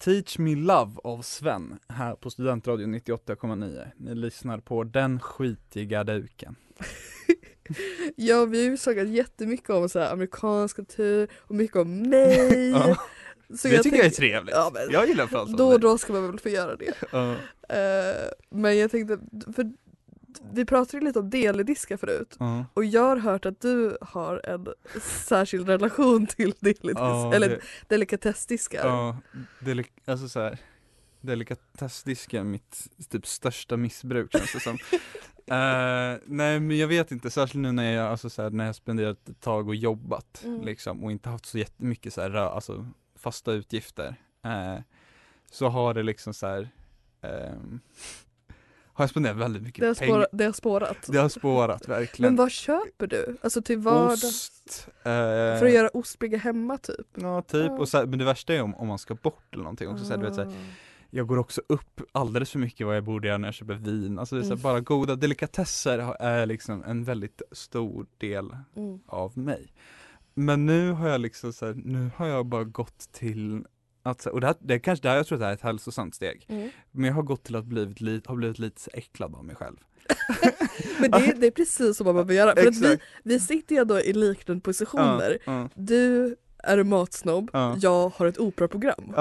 Teach 0.00 0.38
Me 0.38 0.54
Love 0.56 0.92
av 1.04 1.22
Sven 1.22 1.78
här 1.88 2.14
på 2.14 2.30
Studentradion 2.30 2.94
98,9. 2.94 3.86
Ni 3.96 4.14
lyssnar 4.14 4.58
på 4.58 4.84
Den 4.84 5.20
skitiga 5.20 6.04
duken. 6.04 6.56
ja, 8.16 8.44
vi 8.44 8.64
har 8.64 8.70
ju 8.70 8.76
snackat 8.76 9.08
jättemycket 9.08 9.70
om 9.70 9.88
så 9.88 9.98
här, 9.98 10.12
amerikansk 10.12 10.76
kultur 10.76 11.28
och 11.38 11.54
mycket 11.54 11.76
om 11.76 12.02
mig. 12.02 12.70
Ja, 13.50 13.56
Så 13.56 13.68
det 13.68 13.82
tycker 13.82 13.96
jag 13.96 14.06
är 14.06 14.10
trevligt. 14.10 14.54
Ja, 14.54 14.70
men 14.74 14.90
jag 14.90 15.08
gillar 15.08 15.36
om 15.36 15.56
Då 15.56 15.68
och 15.68 15.80
då 15.80 15.98
ska 15.98 16.12
man 16.12 16.30
väl 16.30 16.40
få 16.40 16.48
göra 16.48 16.76
det. 16.76 16.94
Ja. 17.12 17.32
Eh, 17.76 18.30
men 18.50 18.78
jag 18.78 18.90
tänkte, 18.90 19.18
för 19.54 19.72
vi 20.52 20.64
pratade 20.64 20.98
ju 20.98 21.04
lite 21.04 21.18
om 21.18 21.30
delidiska 21.30 21.98
förut. 21.98 22.36
Ja. 22.38 22.64
Och 22.74 22.84
jag 22.84 23.02
har 23.02 23.16
hört 23.16 23.46
att 23.46 23.60
du 23.60 23.98
har 24.00 24.40
en 24.44 24.66
särskild 25.02 25.68
relation 25.68 26.26
till 26.26 26.54
delidisk, 26.60 26.98
Ja, 26.98 27.34
eller 27.34 27.48
det- 27.48 27.60
delikatessdiskar. 27.88 28.86
Ja, 28.88 29.16
delik- 29.60 29.92
alltså 30.04 30.28
så 30.28 30.40
här, 30.40 30.58
delikatessdisk 31.20 32.34
är 32.34 32.44
mitt 32.44 32.88
typ 33.10 33.26
största 33.26 33.76
missbruk 33.76 34.32
känns 34.32 34.52
det 34.52 34.60
som. 34.60 34.78
Eh, 35.46 36.18
nej 36.26 36.60
men 36.60 36.78
jag 36.78 36.88
vet 36.88 37.12
inte, 37.12 37.30
särskilt 37.30 37.62
nu 37.62 37.72
när 37.72 37.92
jag, 37.92 38.06
alltså 38.06 38.30
så 38.30 38.42
här, 38.42 38.50
när 38.50 38.66
jag 38.66 38.74
spenderat 38.74 39.28
ett 39.28 39.40
tag 39.40 39.68
och 39.68 39.74
jobbat 39.74 40.42
Mm. 40.44 40.64
liksom 40.64 41.04
och 41.04 41.12
inte 41.12 41.28
haft 41.28 41.46
så 41.46 41.58
jättemycket 41.58 42.14
så 42.14 42.20
här, 42.20 42.30
alltså, 42.34 42.86
fasta 43.16 43.52
utgifter. 43.52 44.14
eh, 44.44 44.78
så 45.50 45.68
har 45.68 45.94
det 45.94 46.02
liksom 46.02 46.34
så 46.34 46.46
här, 46.46 46.68
ehm, 47.22 47.80
har 49.00 49.04
jag 49.04 49.10
spenderat 49.10 49.36
väldigt 49.36 49.62
mycket 49.62 49.80
Det 49.80 49.86
har, 49.86 49.94
pengar. 49.94 50.12
spårat, 50.14 50.28
det 50.32 50.44
har 50.44 50.52
spårat. 50.52 50.96
Det 51.06 51.18
har 51.18 51.28
spårat 51.28 51.88
verkligen. 51.88 52.32
Men 52.32 52.36
vad 52.36 52.50
köper 52.50 53.06
du? 53.06 53.36
Alltså 53.42 53.62
till 53.62 53.78
vardag? 53.78 54.12
Ost. 54.12 54.88
eh, 54.88 55.02
För 55.58 55.66
att 55.66 55.72
göra 55.72 55.88
ostbrygga 55.88 56.38
hemma 56.38 56.78
typ? 56.78 57.06
Ja 57.14 57.42
typ, 57.42 57.66
Ja. 57.66 57.78
och 57.78 57.88
så 57.88 58.06
men 58.06 58.18
det 58.18 58.24
värsta 58.24 58.54
är 58.54 58.62
om, 58.62 58.74
om 58.74 58.88
man 58.88 58.98
ska 58.98 59.14
bort 59.14 59.44
eller 59.52 59.62
någonting 59.62 59.88
också, 59.88 60.04
så 60.04 60.10
här, 60.10 60.18
du 60.18 60.24
vet, 60.26 60.34
så 60.34 60.40
här, 60.42 60.48
Ah. 60.50 60.54
Jag 61.12 61.26
går 61.26 61.38
också 61.38 61.62
upp 61.66 62.00
alldeles 62.12 62.50
för 62.50 62.58
mycket 62.58 62.86
vad 62.86 62.96
jag 62.96 63.04
borde 63.04 63.28
göra 63.28 63.38
när 63.38 63.48
jag 63.48 63.54
köper 63.54 63.74
vin. 63.74 64.18
Alltså 64.18 64.34
det 64.34 64.40
är 64.40 64.42
så 64.42 64.48
här, 64.48 64.52
Mm. 64.52 64.62
bara 64.62 64.80
goda 64.80 65.16
delikatesser 65.16 65.98
är 66.20 66.46
liksom 66.46 66.82
en 66.86 67.04
väldigt 67.04 67.42
stor 67.52 68.06
del 68.18 68.56
Mm. 68.76 69.00
av 69.06 69.38
mig. 69.38 69.72
Men 70.34 70.66
nu 70.66 70.90
har 70.92 71.08
jag 71.08 71.20
liksom 71.20 71.52
så 71.52 71.66
här, 71.66 71.74
nu 71.84 72.10
har 72.16 72.26
jag 72.26 72.46
bara 72.46 72.64
gått 72.64 73.12
till 73.12 73.64
att, 74.02 74.26
och 74.26 74.40
det, 74.40 74.46
här, 74.46 74.56
det 74.60 74.74
är 74.74 74.78
kanske, 74.78 75.02
det 75.02 75.08
här, 75.08 75.16
jag 75.16 75.26
tror 75.26 75.36
att 75.36 75.40
det 75.40 75.44
här 75.44 75.52
är 75.52 75.56
ett 75.56 75.62
hälsosamt 75.62 76.14
steg. 76.14 76.46
Mm. 76.48 76.70
Men 76.90 77.04
jag 77.04 77.14
har 77.14 77.22
gått 77.22 77.44
till 77.44 77.56
att 77.56 77.64
blivit, 77.64 78.00
li, 78.00 78.20
har 78.24 78.36
blivit 78.36 78.58
lite 78.58 78.90
äcklad 78.92 79.34
av 79.34 79.44
mig 79.44 79.56
själv. 79.56 79.76
Men 81.00 81.10
det, 81.10 81.32
det 81.36 81.46
är 81.46 81.50
precis 81.50 81.96
så 81.96 82.04
man 82.04 82.14
behöver 82.14 82.34
göra. 82.34 82.54
För 82.56 82.70
vi, 82.70 82.98
vi 83.22 83.40
sitter 83.40 83.74
ju 83.74 83.80
ändå 83.80 84.00
i 84.00 84.12
liknande 84.12 84.60
positioner. 84.62 85.38
Ja, 85.44 85.68
Du 85.74 86.36
är 86.58 86.82
matsnobb, 86.82 87.50
Ja. 87.52 87.76
jag 87.80 88.08
har 88.08 88.26
ett 88.26 88.38
operaprogram. 88.38 89.14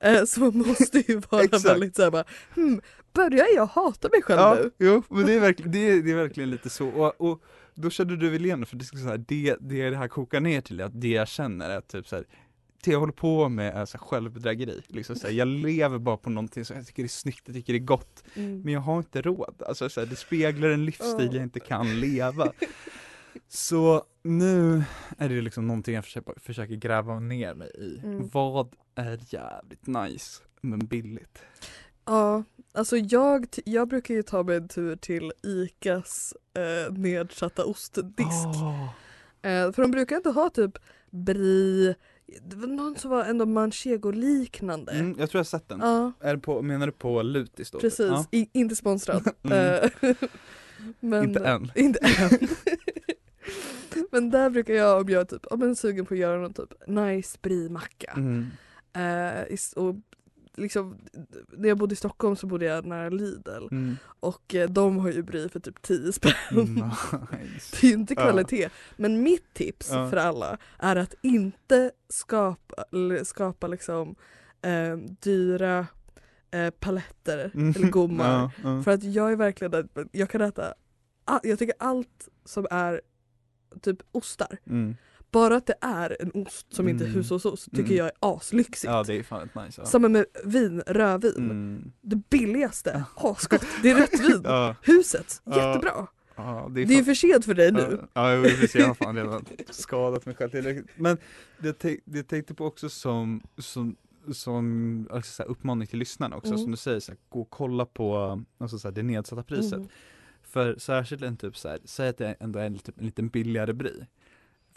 Eh, 0.00 0.24
Så 0.24 0.40
man 0.40 0.56
måste 0.58 0.98
ju 0.98 1.20
vara 1.30 1.46
väldigt 1.64 1.96
såhär 1.96 2.10
bara, 2.10 2.24
hmm, 2.54 2.80
börjar 3.12 3.46
jag 3.54 3.66
hata 3.66 4.08
mig 4.12 4.22
själv 4.22 4.40
ja, 4.40 4.54
nu? 4.54 4.70
jo, 4.78 5.02
men 5.08 5.26
det 5.26 5.32
är 5.32 5.40
verkligen, 5.40 5.72
det 5.72 5.78
är, 5.90 6.02
det 6.02 6.10
är 6.10 6.16
verkligen 6.16 6.50
lite 6.50 6.70
så. 6.70 6.88
Och, 6.88 7.20
och 7.30 7.42
då 7.74 7.90
kände 7.90 8.16
du 8.16 8.30
väl 8.30 8.44
igen 8.44 8.66
för 8.66 8.76
det, 8.76 8.84
så 8.84 8.96
här, 9.08 9.24
det, 9.28 9.56
det 9.60 9.90
det 9.90 9.96
här 9.96 10.08
kokar 10.08 10.40
ner 10.40 10.60
till, 10.60 10.80
att 10.80 11.00
det 11.00 11.08
jag 11.08 11.28
känner 11.28 11.70
är 11.70 11.80
typ 11.80 12.08
så 12.08 12.16
här, 12.16 12.24
det 12.84 12.90
jag 12.90 13.00
håller 13.00 13.12
på 13.12 13.48
med 13.48 13.74
är 13.76 13.84
så 13.84 13.98
här 13.98 14.04
självbedrägeri. 14.04 14.82
Liksom 14.86 15.16
så 15.16 15.26
här, 15.26 15.34
jag 15.34 15.48
lever 15.48 15.98
bara 15.98 16.16
på 16.16 16.30
någonting 16.30 16.64
som 16.64 16.76
jag 16.76 16.86
tycker 16.86 17.04
är 17.04 17.08
snyggt, 17.08 17.42
jag 17.46 17.54
tycker 17.56 17.72
det 17.72 17.78
är 17.78 17.84
gott, 17.84 18.24
Mm. 18.34 18.60
men 18.60 18.72
jag 18.72 18.80
har 18.80 18.98
inte 18.98 19.22
råd. 19.22 19.62
Alltså 19.68 19.88
så 19.88 20.00
här, 20.00 20.06
det 20.06 20.16
speglar 20.16 20.68
en 20.68 20.84
livsstil 20.84 21.26
Ja. 21.26 21.34
jag 21.34 21.42
inte 21.42 21.60
kan 21.60 22.00
leva. 22.00 22.52
Så 23.48 24.04
nu 24.22 24.82
är 25.18 25.28
det 25.28 25.40
liksom 25.40 25.66
någonting 25.66 25.94
jag 25.94 26.04
försöker, 26.04 26.34
försöker 26.40 26.74
gräva 26.74 27.20
ner 27.20 27.54
mig 27.54 27.70
i. 27.78 27.98
Mm. 28.04 28.28
Vad 28.32 28.74
är 28.94 29.20
jävligt 29.28 29.86
nice, 29.86 30.42
men 30.60 30.78
billigt? 30.86 31.38
Ja, 32.04 32.44
alltså 32.74 32.96
jag, 32.96 33.46
jag 33.64 33.88
brukar 33.88 34.14
ju 34.14 34.22
ta 34.22 34.42
mig 34.42 34.56
en 34.56 34.68
tur 34.68 34.96
till 34.96 35.32
ICAs 35.42 36.34
eh, 36.54 36.92
nedsatta 36.94 37.64
ostdisk. 37.64 38.46
Åh. 38.46 38.84
Eh, 39.42 39.72
för 39.72 39.82
de 39.82 39.90
brukar 39.90 40.16
inte 40.16 40.30
ha 40.30 40.50
typ 40.50 40.78
brie, 41.10 41.94
det 42.42 42.56
var 42.56 42.66
någon 42.66 42.96
som 42.96 43.10
var 43.10 43.24
ändå 43.24 43.46
manchego-liknande. 43.46 44.92
Mm, 44.92 45.08
jag 45.18 45.30
tror 45.30 45.38
jag 45.38 45.40
har 45.40 45.44
sett 45.44 45.68
den. 45.68 45.80
Ja, 45.80 46.12
Är 46.20 46.36
på, 46.36 46.62
menar 46.62 46.86
du 46.86 46.92
på 46.92 47.22
Lutis 47.22 47.70
då? 47.70 47.78
precis. 47.78 48.06
Ja. 48.06 48.26
I, 48.30 48.48
inte 48.52 48.76
sponsrad. 48.76 49.28
Mm. 49.42 49.90
Eh, 50.02 50.14
men, 51.00 51.24
Inte 51.24 51.40
än. 51.40 51.72
Inte 51.76 51.98
än. 51.98 52.48
men 54.10 54.30
där 54.30 54.50
brukar 54.50 54.74
jag, 54.74 55.00
om 55.00 55.08
jag 55.08 55.20
är 55.20 55.24
typ, 55.24 55.46
om 55.46 55.60
jag 55.60 55.70
är 55.70 55.74
sugen 55.74 56.06
på 56.06 56.14
att 56.14 56.20
göra 56.20 56.40
någon 56.40 56.52
typ 56.52 56.86
nice 56.86 57.38
brie-macka. 57.42 58.12
Mm. 58.16 58.46
Eh, 58.92 59.56
och 59.76 59.94
liksom, 60.58 60.98
när 61.48 61.68
jag 61.68 61.78
bodde 61.78 61.92
i 61.92 61.96
Stockholm 61.96 62.36
så 62.36 62.46
bodde 62.46 62.64
jag 62.64 62.84
nära 62.86 63.08
Lidl 63.08 63.68
Mm. 63.70 63.96
och 64.20 64.54
eh, 64.54 64.70
de 64.70 64.98
har 64.98 65.10
ju 65.10 65.22
brie 65.22 65.48
för 65.48 65.60
typ 65.60 65.82
10 65.82 66.12
spänn. 66.12 66.32
Nice. 66.52 67.76
Det 67.80 67.86
är 67.86 67.88
ju 67.90 67.94
inte 67.94 68.14
kvalitet. 68.14 68.68
Men 68.96 69.22
mitt 69.22 69.54
tips 69.54 69.88
Ja. 69.92 70.10
för 70.10 70.16
alla 70.16 70.58
är 70.78 70.96
att 70.96 71.14
inte 71.22 71.90
skapa, 72.08 72.84
skapa 73.24 73.66
liksom 73.66 74.14
eh, 74.62 74.96
dyra 75.20 75.86
eh, 76.50 76.70
paletter 76.70 77.50
Mm. 77.54 77.74
eller 77.76 77.88
gommar. 77.88 78.50
Ja. 78.62 78.82
För 78.82 78.90
att 78.90 79.02
jag 79.04 79.32
är 79.32 79.36
verkligen 79.36 79.88
jag 80.12 80.30
kan 80.30 80.40
äta, 80.40 80.74
jag 81.42 81.58
tycker 81.58 81.74
allt 81.78 82.28
som 82.44 82.66
är 82.70 83.00
typ 83.82 83.98
ostar, 84.12 84.58
Mm. 84.66 84.96
Bara 85.30 85.56
att 85.56 85.66
det 85.66 85.74
är 85.80 86.16
en 86.20 86.30
ost 86.34 86.74
som 86.74 86.88
inte 86.88 87.04
är 87.04 87.06
Mm. 87.08 87.16
hushållsost 87.18 87.64
tycker 87.70 87.82
Mm. 87.84 87.96
jag 87.96 88.06
är 88.06 88.12
aslyxigt. 88.20 88.84
ja 88.92 89.02
det 89.06 89.14
är 89.14 89.22
fan 89.22 89.42
ett 89.42 89.54
nice. 89.66 89.80
Ja. 89.80 89.86
Samma 89.86 90.08
med 90.08 90.24
vin, 90.44 90.82
rödvin. 90.86 91.34
Mm. 91.36 91.92
Det 92.00 92.16
billigaste, 92.16 93.04
asgott, 93.16 93.64
det 93.82 93.90
är 93.90 93.94
rött 93.94 94.20
vin. 94.30 94.40
Ja, 94.44 94.74
Huset, 94.82 95.42
jättebra. 95.46 96.06
ja, 96.36 96.68
det 96.74 96.80
är 96.82 96.86
Det 96.86 96.94
är 96.94 96.96
fan- 96.96 97.04
för 97.04 97.14
sent 97.14 97.44
för 97.44 97.54
dig 97.54 97.72
nu. 97.72 98.00
Ja, 98.12 98.32
ja 98.34 98.42
precis, 98.42 98.74
jag 98.74 98.86
har 98.86 98.94
fan 98.94 99.16
redan 99.16 99.44
skadat 99.70 100.26
mig 100.26 100.34
själv 100.34 100.50
tillräckligt. 100.50 100.86
Men 100.96 101.18
det, 101.58 101.72
tänk- 101.78 102.00
det 102.04 102.18
jag 102.18 102.26
tänkte 102.28 102.54
på 102.54 102.66
också 102.66 102.88
som, 102.88 103.42
som, 103.58 103.96
som 104.32 105.08
alltså 105.12 105.32
så 105.32 105.42
här, 105.42 105.50
uppmaning 105.50 105.86
till 105.88 105.98
lyssnarna 105.98 106.36
också, 106.36 106.48
Mm. 106.48 106.58
som 106.62 106.70
du 106.70 106.76
säger, 106.76 107.00
så 107.00 107.12
här, 107.12 107.18
gå 107.28 107.40
och 107.40 107.50
kolla 107.50 107.86
på 107.86 108.40
alltså, 108.58 108.78
så 108.78 108.88
här, 108.88 108.94
det 108.94 109.02
nedsatta 109.02 109.42
priset. 109.42 109.72
Mm. 109.78 109.88
För 110.42 110.76
särskilt 110.78 111.22
en 111.22 111.36
typ 111.36 111.56
så 111.56 111.68
här, 111.68 111.78
säg 111.84 112.08
att 112.08 112.16
det 112.18 112.36
ändå 112.40 112.58
är 112.58 112.66
en, 112.66 112.78
typ, 112.78 112.98
en 112.98 113.04
liten 113.06 113.28
billigare 113.28 113.72
brie. 113.72 114.06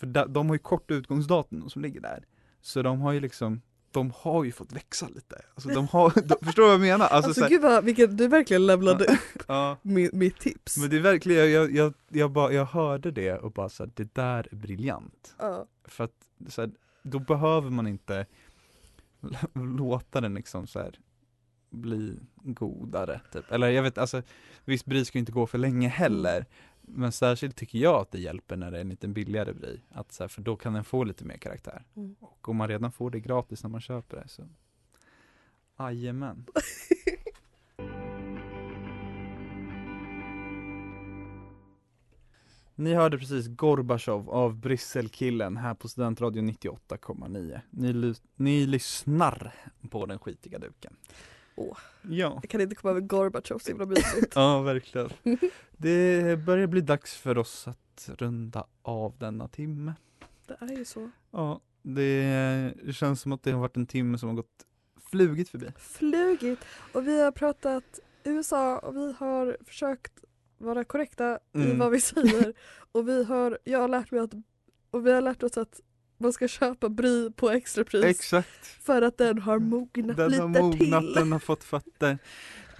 För 0.01 0.27
de 0.27 0.47
har 0.47 0.55
ju 0.55 0.59
kort 0.59 0.91
utgångsdatum 0.91 1.69
som 1.69 1.81
ligger 1.81 2.01
där. 2.01 2.25
Så 2.61 2.81
de 2.81 3.01
har 3.01 3.11
ju 3.11 3.19
liksom, 3.19 3.61
de 3.91 4.13
har 4.15 4.43
ju 4.43 4.51
fått 4.51 4.73
växa 4.73 5.07
lite. 5.07 5.41
Alltså 5.55 5.69
de 5.69 5.87
har, 5.87 6.13
de, 6.27 6.45
förstår 6.45 6.63
du 6.63 6.67
vad 6.67 6.73
jag 6.73 6.81
menar? 6.81 7.07
Alltså, 7.07 7.15
Alltså, 7.15 7.33
så 7.33 7.41
här, 7.41 7.49
gud 7.49 7.61
vad, 7.61 7.83
vilken, 7.83 8.17
du 8.17 8.27
verkligen 8.27 8.65
lämnade 8.65 9.05
upp 9.05 9.43
ja. 9.47 9.77
mitt, 9.81 10.13
mitt 10.13 10.39
tips. 10.39 10.77
Men 10.77 10.89
det 10.89 10.95
är 10.95 11.01
verkligen, 11.01 11.51
jag, 11.51 11.75
jag, 11.75 11.93
jag, 12.09 12.31
bara, 12.31 12.53
jag 12.53 12.65
hörde 12.65 13.11
det 13.11 13.33
och 13.33 13.51
bara 13.51 13.69
så 13.69 13.83
här, 13.83 13.91
det 13.95 14.13
där 14.13 14.47
är 14.51 14.55
briljant. 14.55 15.35
Ja. 15.39 15.65
För 15.85 16.03
att 16.03 16.15
så 16.49 16.61
här, 16.61 16.71
då 17.03 17.19
behöver 17.19 17.69
man 17.69 17.87
inte 17.87 18.25
låta 19.53 20.21
den 20.21 20.33
liksom 20.33 20.67
så 20.67 20.79
här 20.79 20.99
bli 21.69 22.19
godare 22.35 23.21
typ. 23.33 23.51
Eller 23.51 23.69
jag 23.69 23.83
vet, 23.83 23.97
alltså 23.97 24.21
visst 24.65 24.85
brie 24.85 25.05
ska 25.05 25.17
ju 25.17 25.19
inte 25.19 25.31
gå 25.31 25.47
för 25.47 25.57
länge 25.57 25.87
heller. 25.87 26.45
Men 26.93 27.11
särskilt 27.11 27.55
tycker 27.55 27.79
jag 27.79 28.01
att 28.01 28.11
det 28.11 28.19
hjälper 28.19 28.57
när 28.57 28.71
det 28.71 28.77
är 28.77 28.81
en 28.81 28.89
lite 28.89 29.07
billigare 29.07 29.53
brie. 29.53 29.81
Att 29.89 30.11
så 30.11 30.23
här, 30.23 30.27
för 30.27 30.41
då 30.41 30.55
kan 30.55 30.73
den 30.73 30.83
få 30.83 31.03
lite 31.03 31.25
mer 31.25 31.37
karaktär. 31.37 31.85
Mm. 31.95 32.15
Och 32.19 32.49
om 32.49 32.57
man 32.57 32.67
redan 32.67 32.91
får 32.91 33.11
det 33.11 33.19
gratis 33.19 33.63
när 33.63 33.69
man 33.69 33.81
köper 33.81 34.17
det 34.17 34.27
så 34.27 34.43
Jajamän. 35.79 36.45
Ni 42.75 42.93
hörde 42.93 43.17
precis 43.17 43.47
Gorbachev 43.47 44.29
av 44.29 44.55
Brysselkillen 44.55 45.57
här 45.57 45.73
på 45.73 45.87
Studentradion 45.87 46.49
98,9. 46.49 47.59
Ni, 47.69 47.93
ly- 47.93 48.21
ni 48.35 48.65
lyssnar 48.65 49.53
på 49.89 50.05
den 50.05 50.19
skitiga 50.19 50.59
duken. 50.59 50.95
Åh. 51.69 51.77
Ja. 52.01 52.39
Jag 52.41 52.49
kan 52.49 52.61
inte 52.61 52.75
komma 52.75 52.91
över 52.91 53.01
Gorbatjov 53.01 53.59
så 53.59 53.69
himla 53.69 53.85
mysigt. 53.85 54.31
Ja, 54.35 54.61
verkligen. 54.61 55.09
Det 55.71 56.39
börjar 56.45 56.67
bli 56.67 56.81
dags 56.81 57.15
för 57.17 57.37
oss 57.37 57.67
att 57.67 58.09
runda 58.17 58.65
av 58.81 59.17
denna 59.17 59.47
timme. 59.47 59.93
Det 60.47 60.57
är 60.59 60.77
ju 60.77 60.85
så. 60.85 61.09
Ja, 61.31 61.59
det, 61.81 62.73
känns 62.93 63.21
som 63.21 63.31
att 63.31 63.43
det 63.43 63.51
har 63.51 63.59
varit 63.59 63.77
en 63.77 63.85
timme 63.87 64.17
som 64.17 64.29
har 64.29 64.35
gått 64.35 64.65
flugit 65.11 65.49
förbi. 65.49 65.67
Flugit. 65.77 66.59
Och 66.93 67.07
vi 67.07 67.21
har 67.21 67.31
pratat 67.31 67.99
USA 68.23 68.79
och 68.79 68.95
vi 68.95 69.13
har 69.19 69.57
försökt 69.65 70.13
vara 70.57 70.83
korrekta 70.83 71.39
i 71.53 71.57
Mm. 71.63 71.79
vad 71.79 71.91
vi 71.91 72.01
säger. 72.01 72.53
och 72.91 73.07
vi 73.07 73.23
har, 73.23 73.59
jag 73.63 73.79
har 73.79 73.87
lärt 73.87 74.11
mig 74.11 74.19
att, 74.21 74.33
och 74.91 75.05
vi 75.05 75.11
har 75.11 75.21
lärt 75.21 75.43
oss 75.43 75.57
att 75.57 75.81
man 76.21 76.33
ska 76.33 76.47
köpa 76.47 76.89
brie 76.89 77.31
på 77.35 77.49
extrapris 77.49 78.03
Exakt. 78.05 78.65
för 78.65 79.01
att 79.01 79.17
den 79.17 79.39
har 79.39 79.59
mognat 79.59 80.17
Den 80.17 80.31
lite 80.31 80.41
har 80.41 80.47
mognat, 80.49 81.01
till. 81.03 81.13
den 81.13 81.31
har 81.31 81.39
fått 81.39 81.63
fötter. 81.63 82.17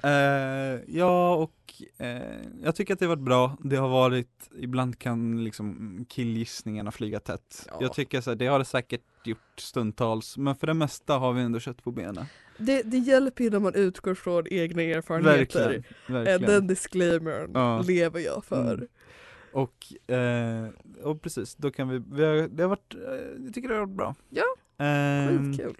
Eh, 0.03 0.79
ja, 0.87 1.35
och 1.35 1.53
eh, 1.97 2.21
jag 2.63 2.75
tycker 2.75 2.93
att 2.93 2.99
det 2.99 3.05
har 3.05 3.15
varit 3.15 3.25
bra. 3.25 3.57
Det 3.63 3.75
har 3.75 3.89
varit, 3.89 4.49
ibland 4.59 4.99
kan 4.99 5.43
liksom 5.43 6.05
killgissningarna 6.09 6.91
flyga 6.91 7.19
tätt. 7.19 7.65
Ja. 7.67 7.77
Jag 7.81 7.93
tycker 7.93 8.21
så 8.21 8.29
här, 8.29 8.35
det 8.35 8.47
har 8.47 8.59
det 8.59 8.65
säkert 8.65 9.01
gjort 9.25 9.37
stundtals, 9.57 10.37
men 10.37 10.55
för 10.55 10.67
det 10.67 10.73
mesta 10.73 11.13
har 11.13 11.33
vi 11.33 11.41
ändå 11.41 11.59
kött 11.59 11.83
på 11.83 11.91
benen. 11.91 12.25
Det, 12.57 12.81
det 12.81 12.97
hjälper 12.97 13.43
ju 13.43 13.49
när 13.49 13.59
man 13.59 13.75
utgår 13.75 14.13
från 14.15 14.47
egna 14.51 14.81
erfarenheter. 14.81 15.59
Verkligen. 15.59 15.83
Eh, 16.07 16.13
verkligen. 16.13 16.41
Den 16.41 16.67
disclaimern 16.67 17.51
Ja. 17.53 17.81
lever 17.81 18.19
jag 18.19 18.45
för. 18.45 18.73
Mm. 18.73 18.87
Och, 19.53 20.09
eh, 20.13 20.67
och 21.03 21.21
precis, 21.21 21.55
då 21.55 21.71
kan 21.71 21.89
vi, 21.89 22.01
vi 22.11 22.23
har, 22.25 22.47
det 22.47 22.63
har 22.63 22.69
varit, 22.69 22.95
eh, 22.95 23.45
jag 23.45 23.53
tycker 23.53 23.69
det 23.69 23.75
har 23.75 23.81
varit 23.81 23.97
bra. 23.97 24.15
Ja, 24.29 24.43
Ehm, 24.85 25.53
Skitkul. 25.53 25.75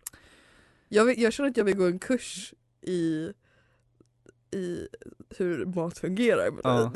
Jag, 0.89 1.05
vill, 1.05 1.21
jag 1.21 1.33
känner 1.33 1.49
att 1.49 1.57
jag 1.57 1.63
vill 1.63 1.77
gå 1.77 1.85
en 1.85 1.99
kurs 1.99 2.53
i, 2.81 3.31
i 4.51 4.87
hur 5.37 5.65
mat 5.65 5.97
fungerar. 5.97 6.49
Ja. 6.63 6.91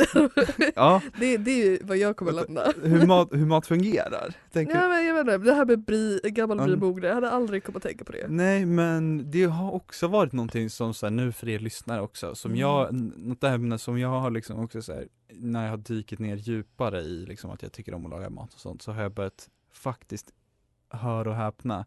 ja, 0.75 1.01
det, 1.19 1.37
det 1.37 1.51
är 1.51 1.65
ju 1.65 1.79
vad 1.83 1.97
jag 1.97 2.17
kommer 2.17 2.31
lämna. 2.31 2.61
hur 2.83 3.05
mat, 3.07 3.29
hur 3.31 3.45
mat 3.45 3.67
fungerar. 3.67 4.33
Tänker, 4.51 4.75
Ja, 4.75 4.87
men 4.87 5.05
jag 5.05 5.13
vet 5.13 5.21
inte, 5.21 5.37
det 5.37 5.53
här 5.53 5.65
med 5.65 5.79
bri, 5.79 6.19
gammal 6.23 6.59
Mm. 6.59 6.79
brie 6.79 7.07
jag 7.07 7.15
hade 7.15 7.29
aldrig 7.29 7.63
kommit 7.63 7.75
att 7.77 7.83
tänka 7.83 8.05
på 8.05 8.11
det. 8.11 8.25
Nej 8.29 8.65
men 8.65 9.31
det 9.31 9.43
har 9.43 9.71
också 9.71 10.07
varit 10.07 10.33
någonting 10.33 10.69
som 10.69 10.93
så 10.93 11.05
här, 11.05 11.11
nu 11.11 11.31
för 11.31 11.49
er 11.49 11.59
lyssnare 11.59 12.01
också, 12.01 12.35
som 12.35 12.51
Mm. 12.51 12.61
jag, 12.61 12.93
något 13.17 13.43
ämne 13.43 13.77
som 13.77 13.99
jag 13.99 14.09
har 14.09 14.31
liksom 14.31 14.59
också 14.63 14.81
så 14.81 14.93
här, 14.93 15.07
när 15.33 15.63
jag 15.63 15.69
har 15.69 15.77
dykit 15.77 16.19
ner 16.19 16.35
djupare 16.35 17.01
i 17.01 17.25
liksom 17.25 17.51
att 17.51 17.61
jag 17.63 17.71
tycker 17.71 17.93
om 17.93 18.05
att 18.05 18.11
laga 18.11 18.29
mat 18.29 18.53
och 18.53 18.59
sånt, 18.59 18.81
så 18.81 18.91
har 18.91 19.01
jag 19.01 19.11
börjat 19.13 19.49
faktiskt, 19.73 20.33
hör 20.89 21.27
och 21.27 21.35
häpna, 21.35 21.85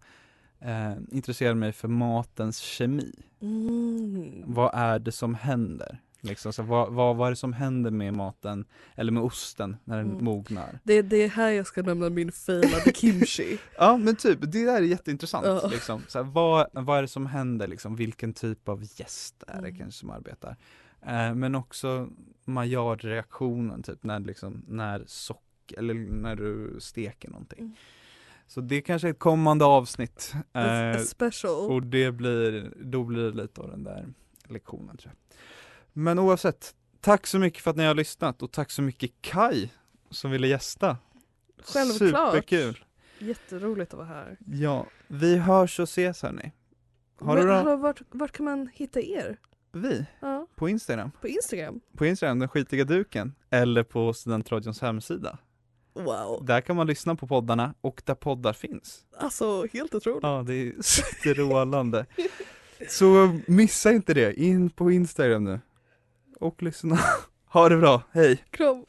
eh, 0.61 0.93
intressera 1.11 1.55
mig 1.55 1.73
för 1.73 1.89
matens 1.89 2.59
kemi. 2.59 3.13
Mm. 3.41 4.43
Vad 4.47 4.71
är 4.75 4.99
det 4.99 5.13
som 5.13 5.35
händer? 5.35 5.99
Liksom, 6.21 6.53
så 6.53 6.63
vad, 6.63 6.93
vad, 6.93 7.17
vad 7.17 7.27
är 7.27 7.31
det 7.31 7.37
som 7.37 7.53
händer 7.53 7.91
med 7.91 8.15
maten, 8.15 8.65
eller 8.95 9.13
med 9.13 9.23
osten, 9.23 9.77
när 9.85 9.97
den 9.99 10.11
Mm. 10.11 10.25
mognar? 10.25 10.79
Det, 10.85 11.03
det 11.03 11.17
är 11.17 11.29
här 11.29 11.51
jag 11.51 11.67
ska 11.67 11.83
nämna 11.83 12.11
min 12.11 12.33
failade 12.33 12.93
kimchi. 12.95 13.59
Ja 13.79 13.97
men 13.97 14.17
typ, 14.17 14.39
det 14.41 14.65
där 14.65 14.77
är 14.77 14.81
jätteintressant. 14.83 15.47
Ja. 15.47 15.69
Liksom. 15.69 16.03
Så 16.09 16.19
här, 16.19 16.31
vad, 16.31 16.67
vad 16.73 16.99
är 16.99 17.03
det 17.03 17.09
som 17.09 17.27
händer, 17.27 17.67
liksom? 17.67 17.97
vilken 17.97 18.33
typ 18.33 18.69
av 18.69 18.83
gäst 18.97 19.45
är 19.47 19.53
det 19.63 19.69
Mm. 19.69 19.79
kanske 19.79 20.01
som 20.01 20.11
arbetar? 20.11 20.57
Eh, 21.07 21.35
men 21.35 21.55
också 21.55 22.09
Maillard-reaktionen, 22.45 23.83
typ 23.83 24.03
när, 24.05 24.21
liksom, 24.21 24.65
när 24.69 25.05
sock, 25.07 25.73
eller 25.77 25.95
när 25.95 26.37
du 26.37 26.77
steker 26.81 27.31
någonting. 27.31 27.59
Mm. 27.61 27.75
Så 28.49 28.61
det 28.61 28.81
kanske 28.81 29.09
är 29.09 29.13
ett 29.13 29.19
kommande 29.19 29.65
avsnitt. 29.65 30.33
A, 30.53 30.61
Eh, 30.65 30.97
a 30.97 30.99
special. 30.99 31.71
och 31.71 31.83
det 31.83 32.13
blir, 32.13 32.73
då 32.85 33.05
blir 33.05 33.23
det 33.31 33.37
lite 33.43 33.61
av 33.61 33.71
den 33.71 33.85
där 33.85 34.07
lektionen 34.49 34.97
tror 34.97 35.13
jag. 35.13 35.37
Men 35.93 36.19
oavsett, 36.19 36.75
tack 37.01 37.27
så 37.27 37.39
mycket 37.39 37.63
för 37.63 37.71
att 37.71 37.77
ni 37.77 37.85
har 37.85 37.95
lyssnat 37.95 38.43
och 38.43 38.53
tack 38.53 38.71
så 38.71 38.83
mycket 38.83 39.11
Kai 39.21 39.71
som 40.11 40.31
ville 40.31 40.47
gästa. 40.49 40.97
Självklart. 41.63 42.33
Superkul! 42.33 42.85
Jätteroligt 43.19 43.93
att 43.93 43.99
vara 43.99 44.09
här. 44.09 44.37
Ja, 44.47 44.87
vi 45.07 45.37
hörs 45.37 45.79
och 45.81 45.85
ses 45.85 46.23
hörni. 46.23 46.53
Har 47.21 47.37
du 47.37 47.41
Men, 47.43 47.47
bra? 47.49 47.57
hallå, 47.57 47.77
vart, 47.77 48.03
vart 48.11 48.33
kan 48.33 48.45
man 48.45 48.69
hitta 48.75 49.01
er? 49.01 49.37
Vi, 49.73 50.07
Ja, 50.21 50.47
på 50.57 50.69
Instagram. 50.69 51.11
på 51.21 51.29
Instagram? 51.29 51.81
På 51.97 52.07
Instagram, 52.07 52.39
den 52.39 52.49
skitiga 52.49 52.85
duken. 52.85 53.35
Eller 53.51 53.83
på 53.83 54.13
Studentradions 54.13 54.81
hemsida. 54.81 55.39
Wow, 56.05 56.45
Där 56.45 56.61
kan 56.61 56.77
man 56.77 56.87
lyssna 56.87 57.17
på 57.17 57.27
poddarna 57.27 57.75
och 57.81 58.03
där 58.05 58.15
poddar 58.15 58.53
finns. 58.53 59.01
alltså 59.19 59.67
helt 59.73 59.95
otroligt. 59.95 60.23
Ja, 60.23 60.45
det 60.47 60.55
är 60.55 60.73
strålande. 60.83 62.07
Så 62.89 63.39
missa 63.47 63.93
inte 63.93 64.15
det, 64.15 64.41
in 64.41 64.71
på 64.71 64.91
Instagram 64.91 65.45
nu. 65.45 65.61
Och 66.41 66.63
lyssna. 66.63 66.99
Ha 67.51 67.69
det 67.69 67.77
bra, 67.77 68.03
hej! 68.13 68.45
Kram. 68.51 68.85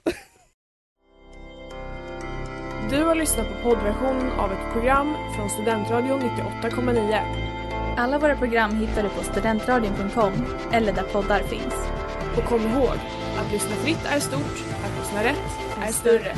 Du 2.89 3.03
har 3.03 3.15
lyssnat 3.15 3.47
på 3.47 3.63
poddversionen 3.69 4.31
av 4.31 4.51
ett 4.51 4.73
program 4.73 5.15
från 5.35 5.49
Studentradion 5.49 6.19
98,9. 6.19 7.95
Alla 7.97 8.19
våra 8.19 8.35
program 8.37 8.75
hittar 8.75 9.03
du 9.03 9.09
på 9.09 9.23
studentradion.com 9.23 10.31
eller 10.71 10.93
där 10.93 11.03
poddar 11.03 11.39
finns. 11.43 11.73
Och 12.37 12.43
kom 12.43 12.61
ihåg, 12.61 12.95
att 13.37 13.51
lyssna 13.51 13.75
fritt 13.75 14.05
är 14.05 14.19
stort, 14.19 14.63
att 14.83 14.99
lyssna 14.99 15.23
rätt 15.23 15.49
är 15.87 15.91
större. 15.91 16.35